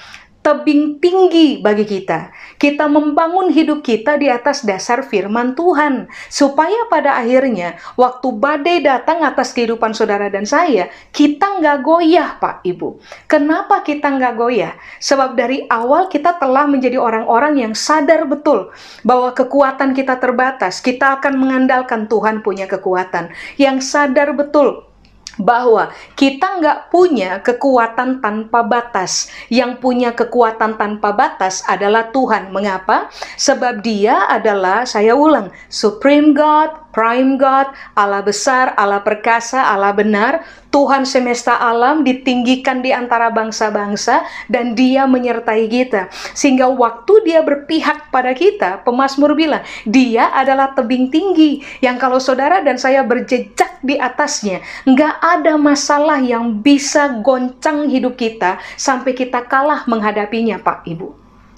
tebing 0.45 1.01
tinggi 1.01 1.65
bagi 1.65 1.89
kita. 1.89 2.29
Kita 2.61 2.85
membangun 2.85 3.49
hidup 3.49 3.81
kita 3.81 4.21
di 4.21 4.29
atas 4.29 4.61
dasar 4.61 5.01
firman 5.01 5.57
Tuhan, 5.57 6.05
supaya 6.29 6.85
pada 6.93 7.17
akhirnya 7.17 7.81
waktu 7.97 8.29
badai 8.29 8.85
datang 8.85 9.25
atas 9.25 9.57
kehidupan 9.57 9.97
saudara 9.97 10.29
dan 10.29 10.45
saya, 10.45 10.93
kita 11.17 11.65
nggak 11.65 11.81
goyah, 11.81 12.37
Pak 12.37 12.61
Ibu. 12.61 13.01
Kenapa 13.25 13.81
kita 13.81 14.13
nggak 14.13 14.35
goyah? 14.37 14.77
Sebab 15.01 15.33
dari 15.33 15.65
awal 15.73 16.13
kita 16.13 16.37
telah 16.37 16.69
menjadi 16.69 17.01
orang-orang 17.01 17.65
yang 17.65 17.73
sadar 17.73 18.29
betul 18.29 18.69
bahwa 19.01 19.33
kekuatan 19.33 19.97
kita 19.97 20.21
terbatas. 20.21 20.85
Kita 20.85 21.17
akan 21.19 21.41
mengandalkan 21.41 22.05
Tuhan 22.05 22.45
punya 22.45 22.69
kekuatan, 22.69 23.33
yang 23.57 23.81
sadar 23.81 24.37
betul 24.37 24.94
bahwa 25.41 25.91
kita 26.15 26.61
nggak 26.61 26.79
punya 26.93 27.41
kekuatan 27.41 28.21
tanpa 28.21 28.63
batas. 28.63 29.33
Yang 29.49 29.81
punya 29.81 30.11
kekuatan 30.13 30.77
tanpa 30.79 31.11
batas 31.17 31.65
adalah 31.67 32.13
Tuhan. 32.13 32.53
Mengapa? 32.53 33.11
Sebab 33.41 33.81
Dia 33.81 34.29
adalah, 34.31 34.87
saya 34.87 35.17
ulang, 35.17 35.51
Supreme 35.67 36.37
God, 36.37 36.84
Prime 36.95 37.35
God, 37.37 37.75
Allah 37.99 38.23
besar, 38.23 38.71
Allah 38.79 39.03
perkasa, 39.03 39.67
Allah 39.67 39.91
benar, 39.91 40.47
Tuhan 40.71 41.03
semesta 41.03 41.59
alam 41.59 42.07
ditinggikan 42.07 42.83
di 42.83 42.95
antara 42.95 43.35
bangsa-bangsa 43.35 44.23
dan 44.47 44.79
dia 44.79 45.07
menyertai 45.07 45.67
kita. 45.67 46.07
Sehingga 46.39 46.71
waktu 46.71 47.27
dia 47.27 47.43
berpihak 47.43 48.15
pada 48.15 48.31
kita, 48.31 48.87
pemazmur 48.87 49.35
bilang, 49.35 49.67
dia 49.83 50.31
adalah 50.31 50.71
tebing 50.75 51.11
tinggi 51.11 51.63
yang 51.83 51.99
kalau 51.99 52.23
saudara 52.23 52.63
dan 52.63 52.79
saya 52.79 53.03
berjejak 53.03 53.83
di 53.83 53.99
atasnya, 53.99 54.63
nggak 54.87 55.15
ada 55.19 55.59
masalah 55.59 56.23
yang 56.23 56.63
bisa 56.63 57.21
goncang 57.23 57.91
hidup 57.91 58.15
kita 58.15 58.63
sampai 58.79 59.19
kita 59.19 59.43
kalah 59.47 59.83
menghadapinya 59.91 60.63
Pak 60.63 60.87
Ibu. 60.87 61.09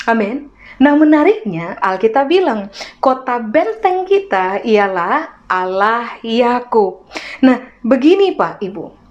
Amin. 0.08 0.55
Nah 0.76 0.92
menariknya 0.94 1.78
Alkitab 1.80 2.28
bilang 2.28 2.68
kota 3.00 3.40
benteng 3.40 4.04
kita 4.04 4.60
ialah 4.66 5.46
Allah 5.46 6.18
Yakub. 6.20 7.06
Nah 7.40 7.72
begini 7.80 8.34
Pak 8.34 8.60
Ibu. 8.60 9.06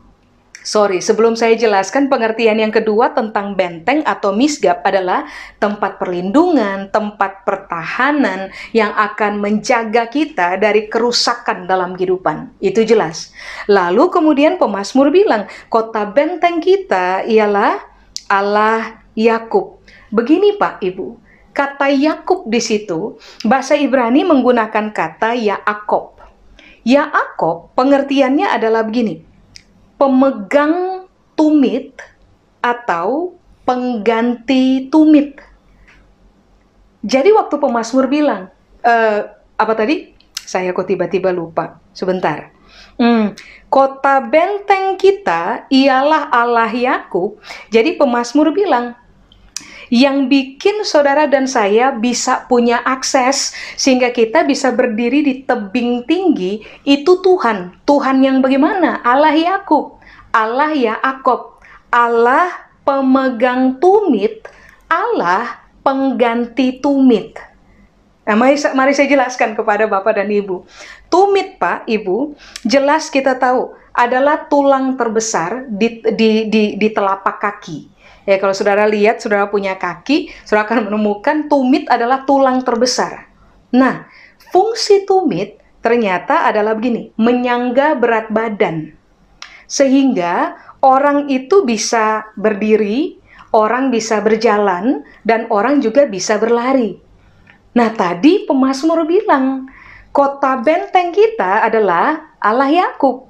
Sorry, 0.66 0.98
sebelum 0.98 1.38
saya 1.38 1.54
jelaskan 1.54 2.10
pengertian 2.10 2.58
yang 2.58 2.74
kedua 2.74 3.14
tentang 3.14 3.54
benteng 3.54 4.02
atau 4.02 4.34
misgab 4.34 4.82
adalah 4.82 5.30
tempat 5.62 6.02
perlindungan, 6.02 6.90
tempat 6.90 7.46
pertahanan 7.46 8.50
yang 8.74 8.90
akan 8.98 9.38
menjaga 9.38 10.10
kita 10.10 10.58
dari 10.58 10.90
kerusakan 10.90 11.70
dalam 11.70 11.94
kehidupan. 11.94 12.50
Itu 12.58 12.82
jelas. 12.82 13.30
Lalu 13.70 14.10
kemudian 14.10 14.58
pemazmur 14.58 15.14
bilang, 15.14 15.46
kota 15.70 16.02
benteng 16.10 16.58
kita 16.58 17.30
ialah 17.30 17.86
Allah 18.26 19.06
Yakub. 19.14 19.86
Begini 20.10 20.58
Pak 20.58 20.82
Ibu, 20.82 21.25
kata 21.56 21.88
Yakub 21.88 22.52
di 22.52 22.60
situ, 22.60 23.16
bahasa 23.48 23.80
Ibrani 23.80 24.28
menggunakan 24.28 24.92
kata 24.92 25.40
Yaakov. 25.40 26.20
Yaakov 26.84 27.72
pengertiannya 27.74 28.52
adalah 28.52 28.84
begini. 28.84 29.24
Pemegang 29.96 31.08
tumit 31.40 31.96
atau 32.60 33.40
pengganti 33.64 34.92
tumit. 34.92 35.40
Jadi 37.02 37.32
waktu 37.32 37.56
pemazmur 37.58 38.12
bilang, 38.12 38.52
e, 38.84 38.94
apa 39.56 39.74
tadi? 39.74 40.12
Saya 40.36 40.76
kok 40.76 40.86
tiba-tiba 40.86 41.32
lupa. 41.32 41.80
Sebentar. 41.96 42.52
Hmm, 43.00 43.34
kota 43.72 44.22
benteng 44.22 45.00
kita 45.00 45.66
ialah 45.72 46.30
Allah 46.30 46.70
Yakub. 46.70 47.40
Jadi 47.72 47.98
pemazmur 47.98 48.52
bilang, 48.54 48.94
yang 49.94 50.32
bikin 50.32 50.82
saudara 50.86 51.30
dan 51.30 51.46
saya 51.46 51.94
bisa 51.94 52.46
punya 52.50 52.82
akses 52.86 53.54
sehingga 53.78 54.10
kita 54.10 54.46
bisa 54.46 54.74
berdiri 54.74 55.22
di 55.22 55.34
tebing 55.46 56.06
tinggi 56.10 56.62
itu 56.86 57.22
Tuhan. 57.22 57.86
Tuhan 57.86 58.22
yang 58.22 58.42
bagaimana? 58.42 59.02
Allah 59.06 59.34
Yakub, 59.34 60.02
Allah 60.34 60.74
Yaakov, 60.74 61.62
Allah 61.94 62.50
pemegang 62.86 63.78
tumit, 63.82 64.46
Allah 64.90 65.66
pengganti 65.86 66.82
tumit. 66.82 67.38
Nah, 68.26 68.34
mari, 68.34 68.58
mari 68.74 68.92
saya 68.98 69.06
jelaskan 69.06 69.54
kepada 69.54 69.86
Bapak 69.86 70.18
dan 70.18 70.34
Ibu. 70.34 70.66
Tumit, 71.14 71.62
Pak, 71.62 71.86
Ibu, 71.86 72.34
jelas 72.66 73.14
kita 73.14 73.38
tahu 73.38 73.78
adalah 73.94 74.50
tulang 74.50 74.98
terbesar 74.98 75.70
di, 75.70 76.02
di, 76.02 76.50
di, 76.50 76.64
di 76.76 76.88
telapak 76.90 77.38
kaki. 77.38 77.95
Ya, 78.26 78.42
kalau 78.42 78.58
saudara 78.58 78.90
lihat, 78.90 79.22
saudara 79.22 79.46
punya 79.54 79.78
kaki, 79.78 80.34
saudara 80.42 80.66
akan 80.66 80.90
menemukan 80.90 81.46
tumit 81.46 81.86
adalah 81.94 82.26
tulang 82.26 82.66
terbesar. 82.66 83.30
Nah, 83.70 84.10
fungsi 84.50 85.06
tumit 85.06 85.62
ternyata 85.86 86.50
adalah 86.50 86.74
begini, 86.74 87.14
menyangga 87.22 87.94
berat 87.94 88.34
badan. 88.34 88.98
Sehingga 89.70 90.58
orang 90.82 91.30
itu 91.30 91.62
bisa 91.70 92.26
berdiri, 92.34 93.22
orang 93.54 93.94
bisa 93.94 94.18
berjalan, 94.26 95.06
dan 95.22 95.46
orang 95.54 95.78
juga 95.86 96.10
bisa 96.10 96.42
berlari. 96.42 96.98
Nah, 97.78 97.94
tadi 97.94 98.50
pemazmur 98.50 99.06
bilang, 99.06 99.70
kota 100.10 100.66
benteng 100.66 101.14
kita 101.14 101.62
adalah 101.62 102.34
Allah 102.42 102.74
Yakub. 102.74 103.30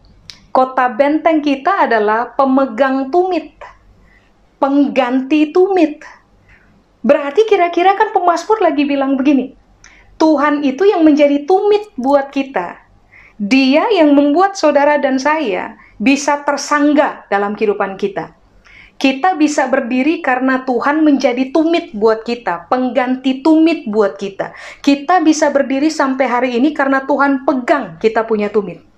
Kota 0.55 0.87
benteng 0.87 1.43
kita 1.43 1.83
adalah 1.83 2.31
pemegang 2.31 3.11
tumit 3.11 3.74
pengganti 4.65 5.53
tumit. 5.53 6.01
Berarti 7.05 7.45
kira-kira 7.45 7.93
kan 7.93 8.09
pemazmur 8.09 8.65
lagi 8.65 8.81
bilang 8.81 9.13
begini, 9.13 9.53
Tuhan 10.17 10.65
itu 10.65 10.89
yang 10.89 11.05
menjadi 11.05 11.45
tumit 11.45 11.93
buat 11.93 12.33
kita. 12.33 12.81
Dia 13.37 13.93
yang 13.93 14.17
membuat 14.17 14.57
saudara 14.57 14.97
dan 14.97 15.21
saya 15.21 15.77
bisa 16.01 16.41
tersangga 16.41 17.29
dalam 17.29 17.53
kehidupan 17.53 17.93
kita. 18.01 18.33
Kita 18.97 19.37
bisa 19.37 19.69
berdiri 19.69 20.25
karena 20.25 20.65
Tuhan 20.65 21.05
menjadi 21.05 21.53
tumit 21.53 21.93
buat 21.93 22.25
kita, 22.25 22.65
pengganti 22.65 23.45
tumit 23.45 23.85
buat 23.85 24.17
kita. 24.17 24.57
Kita 24.81 25.21
bisa 25.21 25.53
berdiri 25.53 25.93
sampai 25.93 26.25
hari 26.25 26.49
ini 26.57 26.73
karena 26.73 27.05
Tuhan 27.05 27.45
pegang 27.45 28.01
kita 28.01 28.25
punya 28.25 28.49
tumit. 28.49 28.94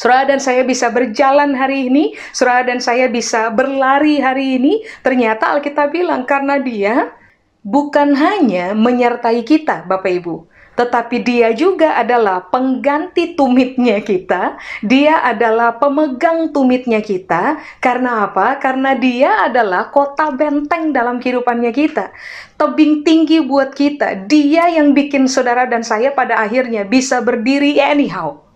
Saudara 0.00 0.32
dan 0.32 0.40
saya 0.40 0.64
bisa 0.64 0.88
berjalan 0.88 1.52
hari 1.52 1.92
ini, 1.92 2.16
saudara 2.32 2.64
dan 2.64 2.80
saya 2.80 3.04
bisa 3.12 3.52
berlari 3.52 4.16
hari 4.16 4.56
ini. 4.56 4.80
Ternyata 5.04 5.52
Alkitab 5.52 5.92
bilang 5.92 6.24
karena 6.24 6.56
dia 6.56 7.12
bukan 7.60 8.16
hanya 8.16 8.72
menyertai 8.72 9.44
kita, 9.44 9.84
Bapak 9.84 10.08
Ibu, 10.08 10.48
tetapi 10.72 11.20
Dia 11.20 11.52
juga 11.52 12.00
adalah 12.00 12.48
pengganti 12.48 13.36
tumitnya 13.36 14.00
kita. 14.00 14.56
Dia 14.80 15.20
adalah 15.20 15.76
pemegang 15.76 16.48
tumitnya 16.48 17.04
kita. 17.04 17.60
Karena 17.84 18.24
apa? 18.24 18.56
Karena 18.56 18.96
Dia 18.96 19.52
adalah 19.52 19.92
kota 19.92 20.32
benteng 20.32 20.96
dalam 20.96 21.20
kehidupannya 21.20 21.76
kita. 21.76 22.08
Tebing 22.56 23.04
tinggi 23.04 23.44
buat 23.44 23.76
kita. 23.76 24.24
Dia 24.24 24.72
yang 24.72 24.96
bikin 24.96 25.28
saudara 25.28 25.68
dan 25.68 25.84
saya 25.84 26.08
pada 26.16 26.40
akhirnya 26.40 26.88
bisa 26.88 27.20
berdiri 27.20 27.76
anyhow 27.76 28.49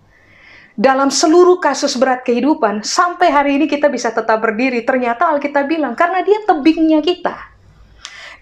dalam 0.75 1.07
seluruh 1.07 1.63
kasus 1.63 1.95
berat 1.95 2.27
kehidupan, 2.27 2.83
sampai 2.83 3.31
hari 3.31 3.51
ini 3.63 3.71
kita 3.71 3.87
bisa 3.87 4.11
tetap 4.11 4.43
berdiri. 4.43 4.83
Ternyata 4.83 5.31
Alkitab 5.31 5.71
bilang, 5.71 5.95
karena 5.95 6.27
dia 6.27 6.43
tebingnya 6.43 6.99
kita. 6.99 7.35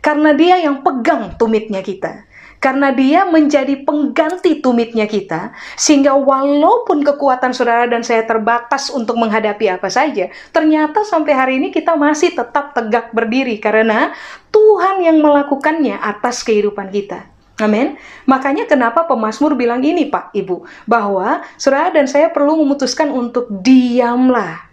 Karena 0.01 0.33
dia 0.33 0.59
yang 0.59 0.81
pegang 0.81 1.37
tumitnya 1.37 1.85
kita. 1.85 2.25
Karena 2.63 2.95
dia 2.95 3.27
menjadi 3.27 3.83
pengganti 3.83 4.63
tumitnya 4.63 5.11
kita, 5.11 5.51
sehingga 5.75 6.15
walaupun 6.15 7.03
kekuatan 7.03 7.51
saudara 7.51 7.91
dan 7.91 8.07
saya 8.07 8.23
terbatas 8.23 8.87
untuk 8.87 9.19
menghadapi 9.19 9.67
apa 9.67 9.91
saja, 9.91 10.31
ternyata 10.55 11.03
sampai 11.03 11.35
hari 11.35 11.53
ini 11.59 11.75
kita 11.75 11.99
masih 11.99 12.31
tetap 12.31 12.71
tegak 12.71 13.11
berdiri 13.11 13.59
karena 13.59 14.15
Tuhan 14.55 15.03
yang 15.03 15.19
melakukannya 15.19 15.99
atas 15.99 16.47
kehidupan 16.47 16.95
kita. 16.95 17.32
Amin. 17.61 18.01
Makanya 18.25 18.65
kenapa 18.65 19.05
pemazmur 19.05 19.53
bilang 19.53 19.85
ini 19.85 20.09
Pak 20.09 20.33
Ibu, 20.33 20.65
bahwa 20.89 21.45
saudara 21.61 21.93
dan 21.93 22.09
saya 22.09 22.33
perlu 22.33 22.57
memutuskan 22.65 23.13
untuk 23.13 23.51
diamlah. 23.51 24.73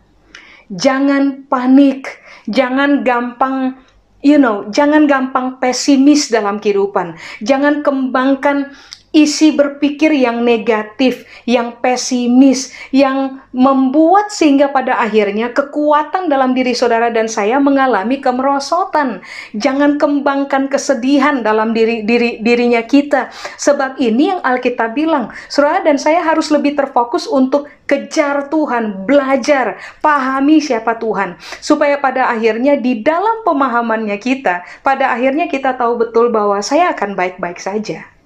Jangan 0.70 1.50
panik, 1.50 2.08
jangan 2.48 3.02
gampang 3.02 3.76
you 4.20 4.36
know, 4.40 4.68
jangan 4.72 5.08
gampang 5.08 5.60
pesimis 5.60 6.28
dalam 6.32 6.60
kehidupan. 6.60 7.16
Jangan 7.44 7.82
kembangkan 7.84 8.72
isi 9.10 9.50
berpikir 9.50 10.14
yang 10.14 10.46
negatif, 10.46 11.26
yang 11.50 11.82
pesimis, 11.82 12.70
yang 12.94 13.42
membuat 13.50 14.30
sehingga 14.30 14.70
pada 14.70 15.02
akhirnya 15.02 15.50
kekuatan 15.50 16.30
dalam 16.30 16.54
diri 16.54 16.78
saudara 16.78 17.10
dan 17.10 17.26
saya 17.26 17.58
mengalami 17.58 18.22
kemerosotan. 18.22 19.26
Jangan 19.58 19.98
kembangkan 19.98 20.70
kesedihan 20.70 21.42
dalam 21.42 21.74
diri, 21.74 22.06
diri 22.06 22.38
dirinya 22.46 22.86
kita. 22.86 23.34
Sebab 23.58 23.98
ini 23.98 24.30
yang 24.30 24.42
Alkitab 24.46 24.94
bilang, 24.94 25.34
saudara 25.50 25.82
dan 25.82 25.98
saya 25.98 26.22
harus 26.22 26.54
lebih 26.54 26.78
terfokus 26.78 27.26
untuk 27.26 27.66
kejar 27.90 28.54
Tuhan, 28.54 29.10
belajar, 29.10 29.82
pahami 30.06 30.62
siapa 30.62 31.02
Tuhan, 31.02 31.42
supaya 31.58 31.98
pada 31.98 32.30
akhirnya 32.30 32.78
di 32.78 33.02
dalam 33.02 33.42
pemahamannya 33.42 34.18
kita, 34.22 34.62
pada 34.86 35.10
akhirnya 35.10 35.50
kita 35.50 35.74
tahu 35.74 35.98
betul 35.98 36.30
bahwa 36.30 36.62
saya 36.62 36.94
akan 36.94 37.18
baik-baik 37.18 37.58
saja. 37.58 38.19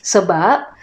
Sebab 0.00 0.80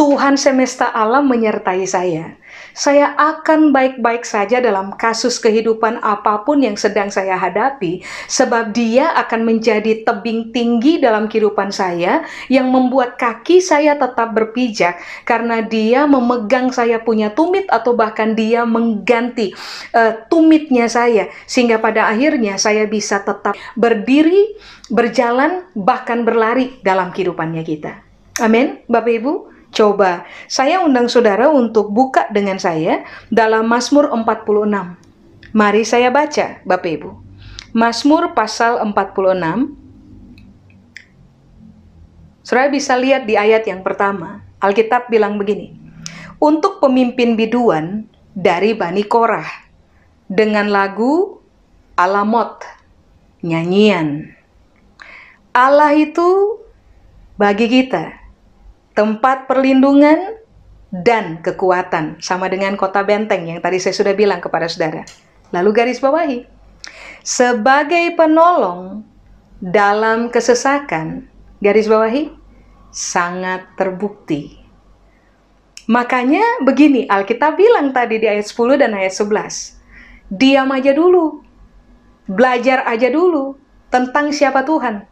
Tuhan 0.00 0.40
semesta 0.40 0.88
alam 0.88 1.28
menyertai 1.28 1.84
saya. 1.84 2.32
Saya 2.72 3.12
akan 3.20 3.68
baik-baik 3.68 4.24
saja 4.24 4.56
dalam 4.56 4.96
kasus 4.96 5.36
kehidupan 5.36 6.00
apa 6.00 6.40
pun 6.40 6.64
yang 6.64 6.72
sedang 6.72 7.12
saya 7.12 7.36
hadapi, 7.36 8.00
sebab 8.24 8.72
Dia 8.72 9.12
akan 9.20 9.44
menjadi 9.44 10.00
tebing 10.00 10.56
tinggi 10.56 11.04
dalam 11.04 11.28
kehidupan 11.28 11.68
saya 11.68 12.24
yang 12.48 12.72
membuat 12.72 13.20
kaki 13.20 13.60
saya 13.60 13.92
tetap 13.92 14.32
berpijak 14.32 14.96
karena 15.28 15.60
Dia 15.60 16.08
memegang 16.08 16.72
saya 16.72 16.96
punya 17.04 17.36
tumit 17.36 17.68
atau 17.68 17.92
bahkan 17.92 18.32
Dia 18.32 18.64
mengganti 18.64 19.52
uh, 19.92 20.16
tumitnya 20.32 20.88
saya 20.88 21.28
sehingga 21.44 21.76
pada 21.76 22.08
akhirnya 22.08 22.56
saya 22.56 22.88
bisa 22.88 23.20
tetap 23.20 23.52
berdiri, 23.76 24.56
berjalan, 24.88 25.68
bahkan 25.76 26.24
berlari 26.24 26.80
dalam 26.80 27.12
kehidupannya 27.12 27.60
kita. 27.68 28.09
Amin, 28.40 28.80
Bapak 28.88 29.20
Ibu. 29.20 29.32
Coba 29.70 30.24
saya 30.50 30.82
undang 30.82 31.06
saudara 31.06 31.52
untuk 31.52 31.92
buka 31.92 32.26
dengan 32.32 32.58
saya 32.58 33.04
dalam 33.28 33.68
Mazmur 33.68 34.08
46. 34.10 35.54
Mari 35.54 35.82
saya 35.84 36.08
baca, 36.08 36.58
Bapak 36.64 36.90
Ibu. 36.90 37.10
Mazmur 37.76 38.32
pasal 38.32 38.80
46. 38.82 39.76
Saudara 42.42 42.66
bisa 42.72 42.98
lihat 42.98 43.28
di 43.28 43.36
ayat 43.36 43.62
yang 43.68 43.84
pertama. 43.84 44.42
Alkitab 44.58 45.12
bilang 45.12 45.38
begini. 45.38 45.76
Untuk 46.40 46.80
pemimpin 46.80 47.36
biduan 47.36 48.08
dari 48.32 48.72
Bani 48.72 49.04
Korah 49.04 49.46
dengan 50.26 50.72
lagu 50.72 51.38
Alamot, 52.00 52.64
nyanyian. 53.44 54.32
Allah 55.52 55.92
itu 55.92 56.56
bagi 57.36 57.68
kita 57.68 58.19
tempat 59.00 59.48
perlindungan 59.48 60.36
dan 60.92 61.40
kekuatan 61.40 62.20
sama 62.20 62.52
dengan 62.52 62.76
kota 62.76 63.00
benteng 63.00 63.48
yang 63.48 63.64
tadi 63.64 63.80
saya 63.80 63.96
sudah 63.96 64.12
bilang 64.12 64.44
kepada 64.44 64.68
saudara. 64.68 65.08
Lalu 65.56 65.70
garis 65.72 66.04
bawahi. 66.04 66.44
Sebagai 67.24 68.12
penolong 68.12 69.00
dalam 69.56 70.28
kesesakan, 70.28 71.24
garis 71.64 71.88
bawahi, 71.88 72.28
sangat 72.92 73.72
terbukti. 73.80 74.60
Makanya 75.88 76.60
begini, 76.60 77.08
Alkitab 77.08 77.56
bilang 77.56 77.96
tadi 77.96 78.20
di 78.20 78.28
ayat 78.28 78.44
10 78.44 78.84
dan 78.84 78.92
ayat 78.92 79.16
11. 79.16 79.80
Diam 80.28 80.68
aja 80.76 80.92
dulu. 80.92 81.40
Belajar 82.28 82.84
aja 82.84 83.08
dulu 83.08 83.56
tentang 83.88 84.28
siapa 84.28 84.60
Tuhan. 84.60 85.08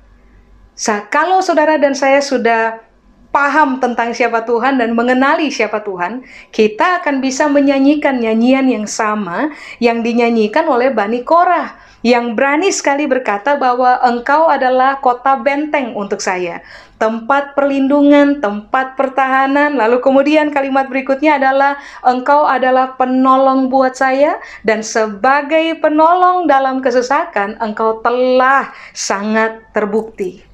Sa 0.76 1.08
kalau 1.08 1.40
saudara 1.40 1.80
dan 1.80 1.96
saya 1.96 2.20
sudah 2.20 2.87
paham 3.28 3.78
tentang 3.78 4.16
siapa 4.16 4.42
Tuhan 4.48 4.80
dan 4.80 4.96
mengenali 4.96 5.52
siapa 5.52 5.84
Tuhan, 5.84 6.24
kita 6.50 7.02
akan 7.02 7.20
bisa 7.20 7.46
menyanyikan 7.46 8.18
nyanyian 8.18 8.66
yang 8.68 8.86
sama 8.88 9.52
yang 9.78 10.00
dinyanyikan 10.00 10.64
oleh 10.64 10.88
Bani 10.88 11.20
Korah 11.22 11.88
yang 12.06 12.38
berani 12.38 12.70
sekali 12.70 13.10
berkata 13.10 13.58
bahwa 13.58 13.98
engkau 14.06 14.46
adalah 14.46 15.02
kota 15.02 15.34
benteng 15.34 15.98
untuk 15.98 16.22
saya, 16.22 16.62
tempat 17.02 17.58
perlindungan, 17.58 18.38
tempat 18.38 18.94
pertahanan. 18.94 19.74
Lalu 19.74 19.98
kemudian 19.98 20.54
kalimat 20.54 20.86
berikutnya 20.86 21.42
adalah 21.42 21.74
engkau 22.06 22.46
adalah 22.46 22.94
penolong 22.94 23.66
buat 23.66 23.98
saya 23.98 24.38
dan 24.62 24.86
sebagai 24.86 25.74
penolong 25.82 26.46
dalam 26.46 26.78
kesesakan 26.78 27.58
engkau 27.58 27.98
telah 27.98 28.70
sangat 28.94 29.58
terbukti. 29.74 30.46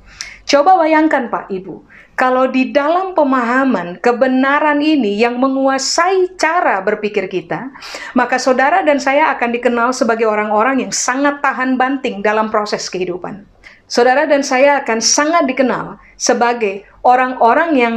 Coba 0.49 0.81
bayangkan 0.81 1.29
Pak 1.29 1.53
Ibu, 1.53 1.85
kalau 2.15 2.47
di 2.47 2.71
dalam 2.71 3.11
pemahaman 3.15 3.99
kebenaran 3.99 4.79
ini 4.79 5.19
yang 5.19 5.39
menguasai 5.43 6.39
cara 6.39 6.79
berpikir 6.79 7.27
kita, 7.27 7.75
maka 8.15 8.39
saudara 8.39 8.87
dan 8.87 9.03
saya 9.03 9.35
akan 9.35 9.51
dikenal 9.51 9.91
sebagai 9.91 10.31
orang-orang 10.31 10.87
yang 10.87 10.93
sangat 10.95 11.43
tahan 11.43 11.75
banting 11.75 12.23
dalam 12.23 12.55
proses 12.55 12.87
kehidupan. 12.87 13.43
Saudara 13.91 14.25
dan 14.25 14.41
saya 14.47 14.81
akan 14.81 14.99
sangat 15.03 15.45
dikenal 15.45 16.01
sebagai 16.17 16.87
orang-orang 17.05 17.71
yang 17.77 17.97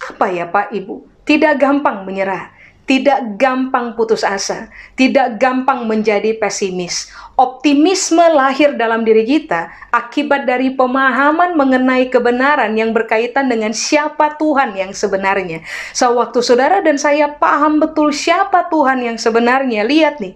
apa 0.00 0.26
ya 0.32 0.48
Pak 0.48 0.72
Ibu, 0.72 1.26
tidak 1.28 1.60
gampang 1.60 2.08
menyerah, 2.08 2.54
tidak 2.90 3.38
gampang 3.38 3.94
putus 3.94 4.26
asa, 4.26 4.66
tidak 4.98 5.38
gampang 5.38 5.86
menjadi 5.86 6.34
pesimis. 6.42 7.06
Optimisme 7.38 8.26
lahir 8.34 8.74
dalam 8.74 9.06
diri 9.06 9.22
kita 9.22 9.70
akibat 9.94 10.42
dari 10.42 10.74
pemahaman 10.74 11.54
mengenai 11.54 12.10
kebenaran 12.10 12.74
yang 12.74 12.90
berkaitan 12.90 13.46
dengan 13.46 13.70
siapa 13.70 14.34
Tuhan 14.42 14.74
yang 14.74 14.90
sebenarnya. 14.90 15.62
So, 15.94 16.18
waktu 16.18 16.42
saudara 16.42 16.82
dan 16.82 16.98
saya 16.98 17.30
paham 17.30 17.78
betul 17.78 18.10
siapa 18.10 18.66
Tuhan 18.66 19.06
yang 19.06 19.22
sebenarnya, 19.22 19.86
lihat 19.86 20.18
nih. 20.18 20.34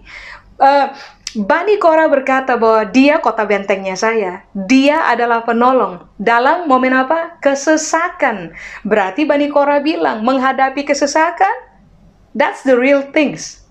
Uh, 0.55 0.95
Bani 1.35 1.75
Kora 1.75 2.07
berkata 2.07 2.55
bahwa 2.55 2.87
dia 2.87 3.19
kota 3.19 3.43
bentengnya 3.43 3.99
saya. 3.99 4.47
Dia 4.55 5.11
adalah 5.11 5.43
penolong. 5.43 6.07
Dalam 6.15 6.71
momen 6.71 6.95
apa? 6.95 7.35
Kesesakan. 7.43 8.55
Berarti 8.87 9.27
Bani 9.27 9.51
Kora 9.51 9.83
bilang, 9.83 10.23
menghadapi 10.23 10.87
kesesakan, 10.87 11.74
That's 12.35 12.67
the 12.67 12.75
real 12.75 13.01
things. 13.15 13.65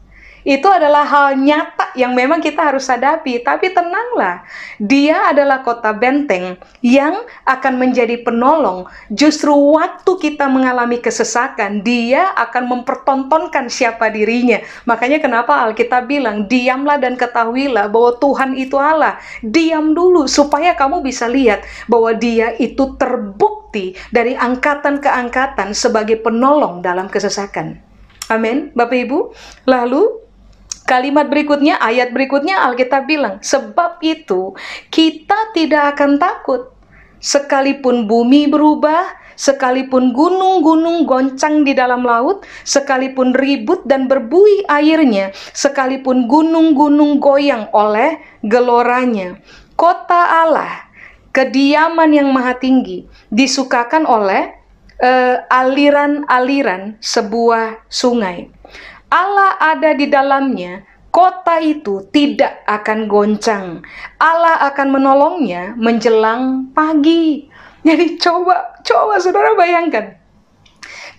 Itu 0.45 0.69
adalah 0.69 1.09
hal 1.09 1.41
nyata 1.41 1.97
yang 1.97 2.13
memang 2.13 2.45
kita 2.45 2.61
harus 2.69 2.85
hadapi. 2.85 3.41
Tapi 3.41 3.73
tenanglah, 3.73 4.45
dia 4.77 5.33
adalah 5.33 5.65
kota 5.65 5.97
benteng 5.97 6.61
yang 6.85 7.17
akan 7.49 7.81
menjadi 7.81 8.21
penolong. 8.21 8.85
Justru 9.09 9.57
waktu 9.57 10.13
kita 10.21 10.45
mengalami 10.53 11.01
kesesakan, 11.01 11.81
dia 11.81 12.29
akan 12.37 12.77
mempertontonkan 12.77 13.73
siapa 13.73 14.13
dirinya. 14.13 14.61
Makanya 14.85 15.25
kenapa 15.25 15.65
Alkitab 15.65 16.13
bilang, 16.13 16.45
diamlah 16.45 17.01
dan 17.01 17.17
ketahuilah 17.17 17.89
bahwa 17.89 18.21
Tuhan 18.21 18.53
itu 18.61 18.77
Allah. 18.77 19.17
Diam 19.41 19.97
dulu 19.97 20.29
supaya 20.29 20.77
kamu 20.77 21.01
bisa 21.01 21.25
lihat 21.25 21.65
bahwa 21.89 22.13
dia 22.13 22.53
itu 22.61 23.01
terbukti 23.01 23.97
dari 24.13 24.37
angkatan 24.37 25.01
ke 25.01 25.09
angkatan 25.09 25.73
sebagai 25.73 26.21
penolong 26.21 26.85
dalam 26.85 27.09
kesesakan. 27.09 27.94
Amin, 28.33 28.73
Bapak 28.73 28.97
Ibu. 29.05 29.37
Lalu 29.69 30.25
kalimat 30.89 31.29
berikutnya, 31.29 31.77
ayat 31.81 32.13
berikutnya 32.13 32.65
Alkitab 32.65 33.05
bilang, 33.05 33.41
sebab 33.45 34.01
itu 34.01 34.57
kita 34.89 35.53
tidak 35.53 35.97
akan 35.97 36.17
takut 36.17 36.73
sekalipun 37.21 38.05
bumi 38.05 38.49
berubah, 38.49 39.17
sekalipun 39.37 40.13
gunung-gunung 40.13 41.09
goncang 41.09 41.65
di 41.65 41.73
dalam 41.73 42.05
laut, 42.05 42.45
sekalipun 42.69 43.33
ribut 43.33 43.85
dan 43.89 44.09
berbuih 44.09 44.69
airnya, 44.69 45.33
sekalipun 45.57 46.29
gunung-gunung 46.29 47.21
goyang 47.21 47.69
oleh 47.73 48.21
geloranya. 48.45 49.41
Kota 49.75 50.45
Allah, 50.45 50.89
kediaman 51.33 52.13
yang 52.13 52.29
maha 52.31 52.55
tinggi, 52.61 53.09
disukakan 53.33 54.07
oleh 54.07 54.64
uh, 55.01 55.47
aliran-aliran 55.49 56.99
sebuah 57.01 57.87
sungai. 57.89 58.51
Allah 59.11 59.55
ada 59.63 59.95
di 59.95 60.11
dalamnya, 60.11 60.83
kota 61.15 61.63
itu 61.63 62.03
tidak 62.11 62.67
akan 62.67 63.07
goncang. 63.07 63.87
Allah 64.19 64.67
akan 64.75 64.89
menolongnya 64.99 65.79
menjelang 65.79 66.75
pagi. 66.75 67.47
Jadi 67.87 68.19
coba, 68.19 68.81
coba 68.83 69.21
saudara 69.23 69.55
bayangkan. 69.55 70.24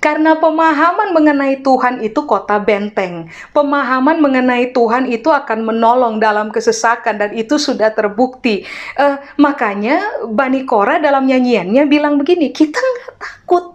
Karena 0.06 0.38
pemahaman 0.38 1.18
mengenai 1.18 1.66
Tuhan 1.66 1.98
itu 2.06 2.30
kota 2.30 2.62
benteng. 2.62 3.26
Pemahaman 3.58 4.22
mengenai 4.22 4.70
Tuhan 4.70 5.10
itu 5.10 5.34
akan 5.34 5.66
menolong 5.66 6.22
dalam 6.22 6.54
kesesakan 6.54 7.18
dan 7.18 7.34
itu 7.34 7.58
sudah 7.58 7.90
terbukti. 7.90 8.62
Uh, 9.02 9.18
makanya 9.42 9.98
Bani 10.30 10.62
Kora 10.70 11.02
dalam 11.02 11.26
nyanyiannya 11.26 11.90
bilang 11.90 12.22
begini, 12.22 12.54
kita 12.54 12.78
nggak 12.78 13.18
takut 13.18 13.66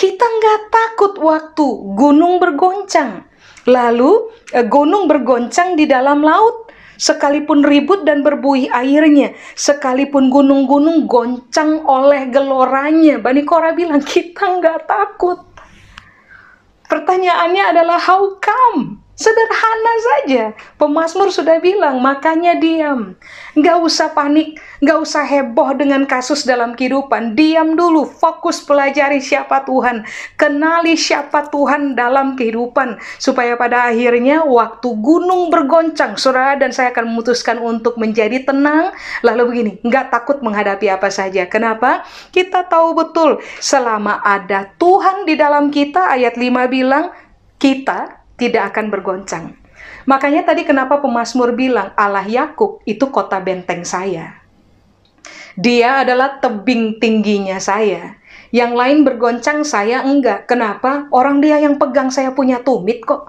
kita 0.00 0.24
nggak 0.24 0.60
takut 0.72 1.14
waktu 1.20 1.66
gunung 1.92 2.40
bergoncang. 2.40 3.28
Lalu 3.68 4.32
eh, 4.56 4.64
gunung 4.64 5.04
bergoncang 5.04 5.76
di 5.76 5.84
dalam 5.84 6.24
laut, 6.24 6.72
sekalipun 7.00 7.64
ribut 7.64 8.04
dan 8.04 8.20
berbuih 8.20 8.68
airnya, 8.68 9.32
sekalipun 9.56 10.28
gunung-gunung 10.28 11.08
goncang 11.08 11.80
oleh 11.88 12.28
geloranya. 12.28 13.16
Bani 13.16 13.40
Kora 13.48 13.72
bilang, 13.72 14.04
kita 14.04 14.60
nggak 14.60 14.84
takut. 14.84 15.40
Pertanyaannya 16.84 17.64
adalah 17.72 17.96
how 17.96 18.36
come? 18.36 19.00
Sederhana 19.20 19.94
saja. 20.00 20.44
Pemasmur 20.80 21.28
sudah 21.28 21.60
bilang, 21.60 22.00
makanya 22.00 22.56
diam. 22.56 23.20
Nggak 23.52 23.76
usah 23.84 24.16
panik, 24.16 24.56
nggak 24.80 24.96
usah 24.96 25.28
heboh 25.28 25.76
dengan 25.76 26.08
kasus 26.08 26.48
dalam 26.48 26.72
kehidupan. 26.72 27.36
Diam 27.36 27.76
dulu, 27.76 28.08
fokus 28.08 28.64
pelajari 28.64 29.20
siapa 29.20 29.68
Tuhan. 29.68 30.08
Kenali 30.40 30.96
siapa 30.96 31.52
Tuhan 31.52 32.00
dalam 32.00 32.32
kehidupan. 32.32 32.96
Supaya 33.20 33.60
pada 33.60 33.92
akhirnya 33.92 34.40
waktu 34.40 34.88
gunung 35.04 35.52
bergoncang, 35.52 36.16
saudara 36.16 36.56
dan 36.56 36.72
saya 36.72 36.88
akan 36.88 37.12
memutuskan 37.12 37.60
untuk 37.60 38.00
menjadi 38.00 38.48
tenang. 38.48 38.88
Lalu 39.20 39.42
begini, 39.52 39.72
nggak 39.84 40.16
takut 40.16 40.40
menghadapi 40.40 40.88
apa 40.88 41.12
saja. 41.12 41.44
Kenapa? 41.44 42.08
Kita 42.32 42.64
tahu 42.64 42.96
betul, 42.96 43.44
selama 43.60 44.24
ada 44.24 44.72
Tuhan 44.80 45.28
di 45.28 45.36
dalam 45.36 45.68
kita, 45.68 46.08
ayat 46.08 46.40
5 46.40 46.72
bilang, 46.72 47.12
kita 47.60 48.19
tidak 48.40 48.72
akan 48.72 48.88
bergoncang. 48.88 49.52
Makanya 50.08 50.48
tadi 50.48 50.64
kenapa 50.64 50.98
pemazmur 51.04 51.52
bilang 51.52 51.92
Allah 51.92 52.24
Yakub 52.24 52.80
itu 52.88 53.04
kota 53.12 53.36
benteng 53.36 53.84
saya. 53.84 54.40
Dia 55.60 56.00
adalah 56.00 56.40
tebing 56.40 56.96
tingginya 56.96 57.60
saya. 57.60 58.16
Yang 58.50 58.72
lain 58.74 58.98
bergoncang 59.04 59.60
saya 59.62 60.02
enggak. 60.02 60.48
Kenapa? 60.48 61.06
Orang 61.12 61.44
dia 61.44 61.60
yang 61.60 61.76
pegang 61.76 62.08
saya 62.08 62.32
punya 62.32 62.64
tumit 62.64 63.04
kok. 63.04 63.28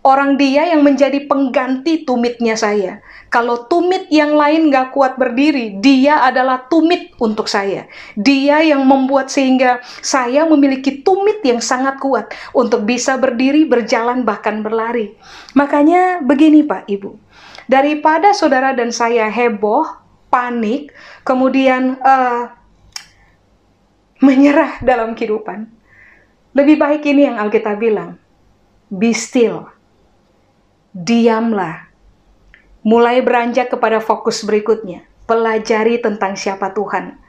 Orang 0.00 0.40
dia 0.40 0.64
yang 0.64 0.80
menjadi 0.80 1.28
pengganti 1.28 2.08
tumitnya 2.08 2.56
saya. 2.56 3.04
Kalau 3.28 3.68
tumit 3.68 4.08
yang 4.08 4.32
lain 4.32 4.72
gak 4.72 4.96
kuat 4.96 5.20
berdiri, 5.20 5.76
dia 5.76 6.24
adalah 6.24 6.64
tumit 6.72 7.12
untuk 7.20 7.52
saya. 7.52 7.84
Dia 8.16 8.64
yang 8.64 8.88
membuat 8.88 9.28
sehingga 9.28 9.84
saya 10.00 10.48
memiliki 10.48 11.04
tumit 11.04 11.44
yang 11.44 11.60
sangat 11.60 12.00
kuat 12.00 12.32
untuk 12.56 12.88
bisa 12.88 13.20
berdiri, 13.20 13.68
berjalan, 13.68 14.24
bahkan 14.24 14.64
berlari. 14.64 15.12
Makanya 15.52 16.24
begini 16.24 16.64
Pak 16.64 16.88
Ibu, 16.88 17.20
daripada 17.68 18.32
saudara 18.32 18.72
dan 18.72 18.96
saya 18.96 19.28
heboh, 19.28 19.84
panik, 20.32 20.96
kemudian 21.28 22.00
uh, 22.00 22.48
menyerah 24.24 24.80
dalam 24.80 25.12
kehidupan, 25.12 25.68
lebih 26.56 26.80
baik 26.80 27.04
ini 27.04 27.28
yang 27.28 27.36
Alkitab 27.36 27.76
bilang, 27.76 28.16
be 28.88 29.12
still 29.12 29.68
diamlah. 30.90 31.86
Mulai 32.82 33.20
beranjak 33.20 33.70
kepada 33.70 34.00
fokus 34.00 34.42
berikutnya, 34.42 35.04
pelajari 35.28 36.00
tentang 36.00 36.34
siapa 36.34 36.72
Tuhan. 36.72 37.19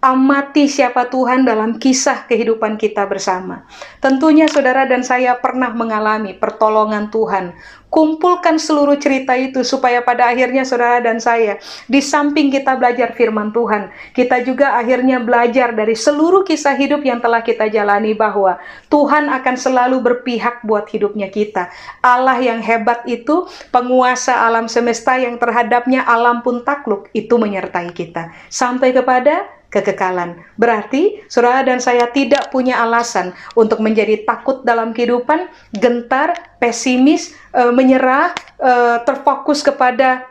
Amati 0.00 0.64
siapa 0.64 1.12
Tuhan 1.12 1.44
dalam 1.44 1.76
kisah 1.76 2.24
kehidupan 2.24 2.80
kita 2.80 3.04
bersama. 3.04 3.68
Tentunya 4.00 4.48
saudara 4.48 4.88
dan 4.88 5.04
saya 5.04 5.36
pernah 5.36 5.76
mengalami 5.76 6.32
pertolongan 6.32 7.12
Tuhan, 7.12 7.52
Kumpulkan 7.90 8.54
seluruh 8.54 8.94
cerita 9.02 9.34
itu 9.34 9.66
supaya 9.66 9.98
pada 9.98 10.30
akhirnya 10.30 10.62
saudara 10.62 11.02
dan 11.02 11.18
saya, 11.18 11.58
di 11.90 11.98
samping 11.98 12.46
kita 12.46 12.78
belajar 12.78 13.18
firman 13.18 13.50
Tuhan, 13.50 13.90
kita 14.14 14.46
juga 14.46 14.78
akhirnya 14.78 15.18
belajar 15.18 15.74
dari 15.74 15.98
seluruh 15.98 16.46
kisah 16.46 16.78
hidup 16.78 17.02
yang 17.02 17.18
telah 17.18 17.42
kita 17.42 17.66
jalani 17.66 18.14
bahwa 18.14 18.62
Tuhan 18.94 19.26
akan 19.26 19.54
selalu 19.58 19.98
berpihak 20.06 20.62
buat 20.62 20.86
hidupnya 20.86 21.34
kita. 21.34 21.66
Allah 21.98 22.38
yang 22.38 22.62
hebat 22.62 23.02
itu, 23.10 23.50
penguasa 23.74 24.38
alam 24.38 24.70
semesta 24.70 25.18
yang 25.18 25.34
terhadapnya 25.42 26.06
alam 26.06 26.46
pun 26.46 26.62
takluk, 26.62 27.10
itu 27.10 27.34
menyertai 27.42 27.90
kita. 27.90 28.30
Sampai 28.54 28.94
kepada 28.94 29.50
kekekalan. 29.70 30.42
Berarti 30.58 31.22
saudara 31.30 31.62
dan 31.62 31.78
saya 31.78 32.10
tidak 32.10 32.50
punya 32.50 32.82
alasan 32.82 33.32
untuk 33.54 33.78
menjadi 33.78 34.26
takut 34.26 34.66
dalam 34.66 34.90
kehidupan, 34.90 35.46
gentar, 35.72 36.34
pesimis, 36.58 37.32
e, 37.54 37.62
menyerah, 37.70 38.34
e, 38.58 38.72
terfokus 39.06 39.62
kepada 39.62 40.29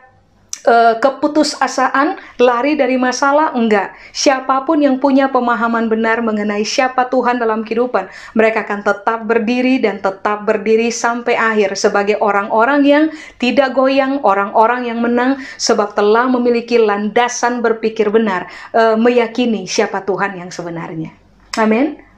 uh, 0.66 0.96
keputusasaan, 1.00 2.20
lari 2.40 2.76
dari 2.76 2.96
masalah, 3.00 3.52
enggak. 3.56 3.94
Siapa 4.12 4.64
pun 4.68 4.80
yang 4.80 5.00
punya 5.00 5.28
pemahaman 5.30 5.88
benar 5.88 6.20
mengenai 6.20 6.64
siapa 6.66 7.08
Tuhan 7.08 7.40
dalam 7.40 7.64
kehidupan, 7.64 8.08
mereka 8.36 8.66
akan 8.66 8.80
tetap 8.84 9.24
berdiri 9.24 9.80
dan 9.80 10.02
tetap 10.02 10.44
berdiri 10.44 10.92
sampai 10.92 11.36
akhir 11.36 11.76
sebagai 11.76 12.20
orang-orang 12.20 12.80
yang 12.84 13.04
tidak 13.40 13.72
goyang, 13.72 14.20
orang-orang 14.24 14.88
yang 14.88 14.98
menang 15.00 15.40
sebab 15.56 15.96
telah 15.96 16.28
memiliki 16.28 16.76
landasan 16.80 17.64
berpikir 17.64 18.08
benar, 18.12 18.48
uh, 18.76 18.96
meyakini 18.96 19.64
siapa 19.64 20.04
Tuhan 20.04 20.36
yang 20.36 20.50
sebenarnya. 20.52 21.12
Amin. 21.58 22.10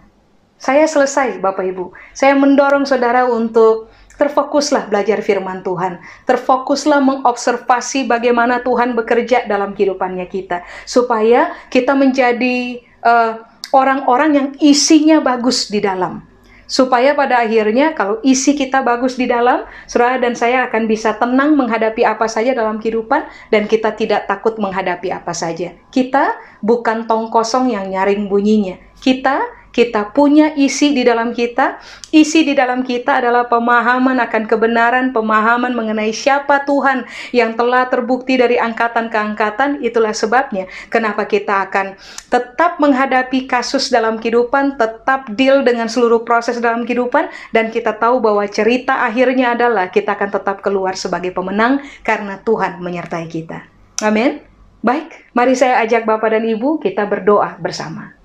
Saya 0.63 0.87
selesai, 0.87 1.43
Bapak 1.43 1.67
Ibu. 1.75 1.91
Saya 2.15 2.39
mendorong 2.39 2.87
saudara 2.87 3.27
untuk 3.27 3.91
terfokuslah 4.17 4.89
belajar 4.93 5.21
firman 5.25 5.65
Tuhan, 5.65 6.01
terfokuslah 6.29 7.01
mengobservasi 7.01 8.07
bagaimana 8.07 8.61
Tuhan 8.61 8.93
bekerja 8.97 9.49
dalam 9.49 9.73
kehidupannya 9.73 10.27
kita, 10.29 10.63
supaya 10.85 11.55
kita 11.73 11.97
menjadi 11.97 12.83
eh, 12.83 13.33
orang-orang 13.73 14.31
uh, 14.33 14.37
yang 14.37 14.49
isinya 14.61 15.19
bagus 15.19 15.73
di 15.73 15.81
dalam. 15.81 16.25
Supaya 16.73 17.13
pada 17.13 17.45
akhirnya 17.45 17.93
kalau 17.93 18.17
isi 18.25 18.57
kita 18.57 18.81
bagus 18.81 19.21
di 19.21 19.29
dalam, 19.29 19.69
saudara 19.85 20.17
dan 20.17 20.33
saya 20.33 20.65
akan 20.73 20.89
bisa 20.89 21.13
tenang 21.21 21.53
menghadapi 21.53 22.01
apa 22.01 22.25
saja 22.25 22.57
dalam 22.57 22.81
kehidupan 22.81 23.29
dan 23.53 23.69
kita 23.69 23.93
tidak 23.93 24.25
takut 24.25 24.57
menghadapi 24.57 25.13
apa 25.13 25.37
saja. 25.37 25.77
Kita 25.93 26.33
bukan 26.65 27.05
tong 27.05 27.29
kosong 27.29 27.77
yang 27.77 27.93
nyaring 27.93 28.25
bunyinya. 28.25 28.81
Kita 28.97 29.45
kita 29.73 30.13
punya 30.13 30.53
isi 30.55 30.93
di 30.93 31.03
dalam 31.03 31.33
kita. 31.33 31.81
Isi 32.13 32.45
di 32.45 32.53
dalam 32.53 32.85
kita 32.85 33.25
adalah 33.25 33.49
pemahaman 33.49 34.21
akan 34.21 34.45
kebenaran, 34.45 35.17
pemahaman 35.17 35.73
mengenai 35.73 36.13
siapa 36.13 36.63
Tuhan 36.69 37.09
yang 37.33 37.57
telah 37.57 37.89
terbukti 37.89 38.37
dari 38.37 38.61
angkatan 38.61 39.09
ke 39.09 39.17
angkatan. 39.17 39.81
Itulah 39.81 40.13
sebabnya 40.13 40.69
kenapa 40.93 41.25
kita 41.25 41.67
akan 41.67 41.97
tetap 42.29 42.77
menghadapi 42.79 43.49
kasus 43.49 43.89
dalam 43.89 44.21
kehidupan, 44.21 44.77
tetap 44.77 45.33
deal 45.33 45.65
dengan 45.65 45.89
seluruh 45.89 46.21
proses 46.21 46.61
dalam 46.61 46.85
kehidupan, 46.85 47.33
dan 47.57 47.73
kita 47.73 47.97
tahu 47.97 48.21
bahwa 48.21 48.45
cerita 48.45 49.09
akhirnya 49.09 49.57
adalah 49.57 49.89
kita 49.89 50.13
akan 50.13 50.31
tetap 50.37 50.61
keluar 50.61 50.95
sebagai 50.95 51.33
pemenang 51.33 51.81
karena 52.05 52.37
Tuhan 52.45 52.85
menyertai 52.85 53.27
kita. 53.27 53.65
Amin. 54.05 54.45
Baik, 54.83 55.33
mari 55.33 55.55
saya 55.55 55.81
ajak 55.87 56.05
Bapak 56.05 56.35
dan 56.35 56.45
Ibu 56.45 56.83
kita 56.83 57.07
berdoa 57.07 57.55
bersama. 57.57 58.22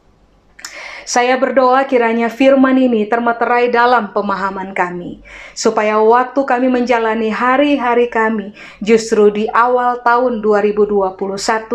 Saya 1.07 1.39
berdoa 1.39 1.87
kiranya 1.87 2.27
firman 2.27 2.75
ini 2.75 3.07
termeterai 3.07 3.71
dalam 3.71 4.11
pemahaman 4.11 4.75
kami, 4.75 5.23
supaya 5.55 5.95
waktu 6.03 6.43
kami 6.43 6.67
menjalani 6.67 7.31
hari-hari 7.31 8.11
kami, 8.11 8.51
justru 8.83 9.31
di 9.31 9.47
awal 9.55 10.03
tahun 10.03 10.43
2021 10.43 11.15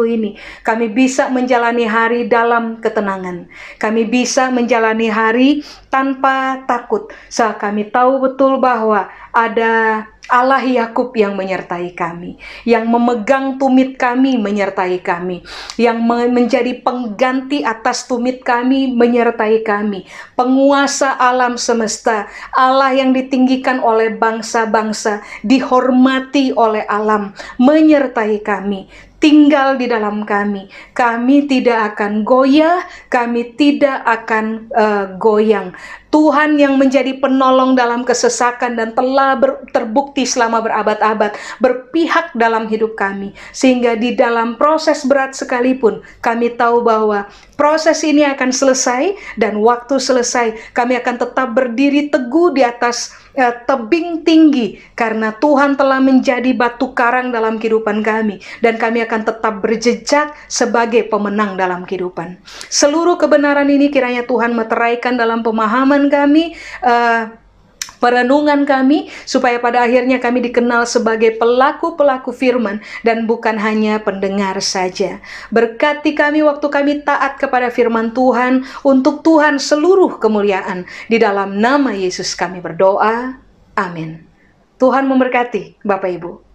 ini, 0.04 0.36
kami 0.60 0.92
bisa 0.92 1.32
menjalani 1.32 1.88
hari 1.88 2.28
dalam 2.28 2.76
ketenangan. 2.84 3.48
Kami 3.80 4.04
bisa 4.04 4.52
menjalani 4.52 5.08
hari 5.08 5.64
tanpa 5.88 6.68
takut, 6.68 7.08
saat 7.32 7.56
kami 7.56 7.88
tahu 7.88 8.20
betul 8.20 8.60
bahwa 8.60 9.08
ada 9.32 10.11
Allah 10.30 10.62
Yakub 10.62 11.10
yang 11.18 11.34
menyertai 11.34 11.98
kami, 11.98 12.38
yang 12.62 12.86
memegang 12.86 13.58
tumit 13.58 13.98
kami 13.98 14.38
menyertai 14.38 15.02
kami, 15.02 15.42
yang 15.74 15.98
menjadi 16.06 16.78
pengganti 16.78 17.66
atas 17.66 18.06
tumit 18.06 18.46
kami 18.46 18.94
menyertai 18.94 19.66
kami, 19.66 20.06
penguasa 20.38 21.18
alam 21.18 21.58
semesta, 21.58 22.30
Allah 22.54 22.94
yang 22.94 23.10
ditinggikan 23.10 23.82
oleh 23.82 24.14
bangsa-bangsa, 24.14 25.26
dihormati 25.42 26.54
oleh 26.54 26.86
alam, 26.86 27.34
menyertai 27.58 28.38
kami 28.46 28.86
tinggal 29.22 29.78
di 29.78 29.86
dalam 29.86 30.26
kami. 30.26 30.66
Kami 30.90 31.46
tidak 31.46 31.94
akan 31.94 32.26
goyah, 32.26 32.82
kami 33.06 33.54
tidak 33.54 34.02
akan 34.02 34.66
uh, 34.74 35.14
goyang. 35.14 35.70
Tuhan 36.12 36.60
yang 36.60 36.76
menjadi 36.76 37.16
penolong 37.16 37.72
dalam 37.72 38.04
kesesakan 38.04 38.76
dan 38.76 38.92
telah 38.92 39.32
ber, 39.32 39.64
terbukti 39.72 40.28
selama 40.28 40.60
berabad-abad 40.60 41.32
berpihak 41.56 42.36
dalam 42.36 42.68
hidup 42.68 43.00
kami. 43.00 43.32
Sehingga 43.56 43.96
di 43.96 44.12
dalam 44.12 44.60
proses 44.60 45.08
berat 45.08 45.32
sekalipun 45.32 46.04
kami 46.20 46.52
tahu 46.52 46.84
bahwa 46.84 47.32
proses 47.56 48.04
ini 48.04 48.28
akan 48.28 48.52
selesai 48.52 49.16
dan 49.40 49.56
waktu 49.64 49.96
selesai. 49.96 50.76
Kami 50.76 51.00
akan 51.00 51.16
tetap 51.16 51.48
berdiri 51.56 52.12
teguh 52.12 52.52
di 52.52 52.60
atas 52.60 53.16
uh, 53.40 53.64
tebing 53.64 54.20
tinggi 54.20 54.84
karena 54.92 55.32
Tuhan 55.32 55.80
telah 55.80 55.96
menjadi 55.96 56.52
batu 56.52 56.92
karang 56.92 57.32
dalam 57.32 57.56
kehidupan 57.56 58.04
kami. 58.04 58.44
Dan 58.60 58.76
kami 58.76 59.00
akan 59.00 59.24
tetap 59.24 59.64
berjejak 59.64 60.36
sebagai 60.44 61.08
pemenang 61.08 61.56
dalam 61.56 61.88
kehidupan. 61.88 62.36
Seluruh 62.68 63.16
kebenaran 63.16 63.72
ini 63.72 63.88
kiranya 63.88 64.28
Tuhan 64.28 64.52
meteraikan 64.52 65.16
dalam 65.16 65.40
pemahaman 65.40 66.01
kami, 66.08 66.54
uh, 66.82 67.34
perenungan 68.02 68.66
kami, 68.66 69.14
supaya 69.22 69.62
pada 69.62 69.86
akhirnya 69.86 70.18
kami 70.18 70.42
dikenal 70.42 70.82
sebagai 70.90 71.38
pelaku-pelaku 71.38 72.34
firman 72.34 72.82
dan 73.06 73.30
bukan 73.30 73.54
hanya 73.54 74.02
pendengar 74.02 74.58
saja. 74.58 75.22
Berkati 75.54 76.18
kami 76.18 76.42
waktu 76.42 76.66
kami 76.66 76.92
taat 77.06 77.38
kepada 77.38 77.70
firman 77.70 78.10
Tuhan, 78.10 78.66
untuk 78.82 79.22
Tuhan 79.22 79.62
seluruh 79.62 80.18
kemuliaan. 80.18 80.82
Di 81.06 81.22
dalam 81.22 81.62
nama 81.62 81.94
Yesus 81.94 82.34
kami 82.34 82.58
berdoa. 82.58 83.38
Amin. 83.78 84.26
Tuhan 84.82 85.06
memberkati 85.06 85.78
Bapak 85.86 86.10
Ibu. 86.10 86.51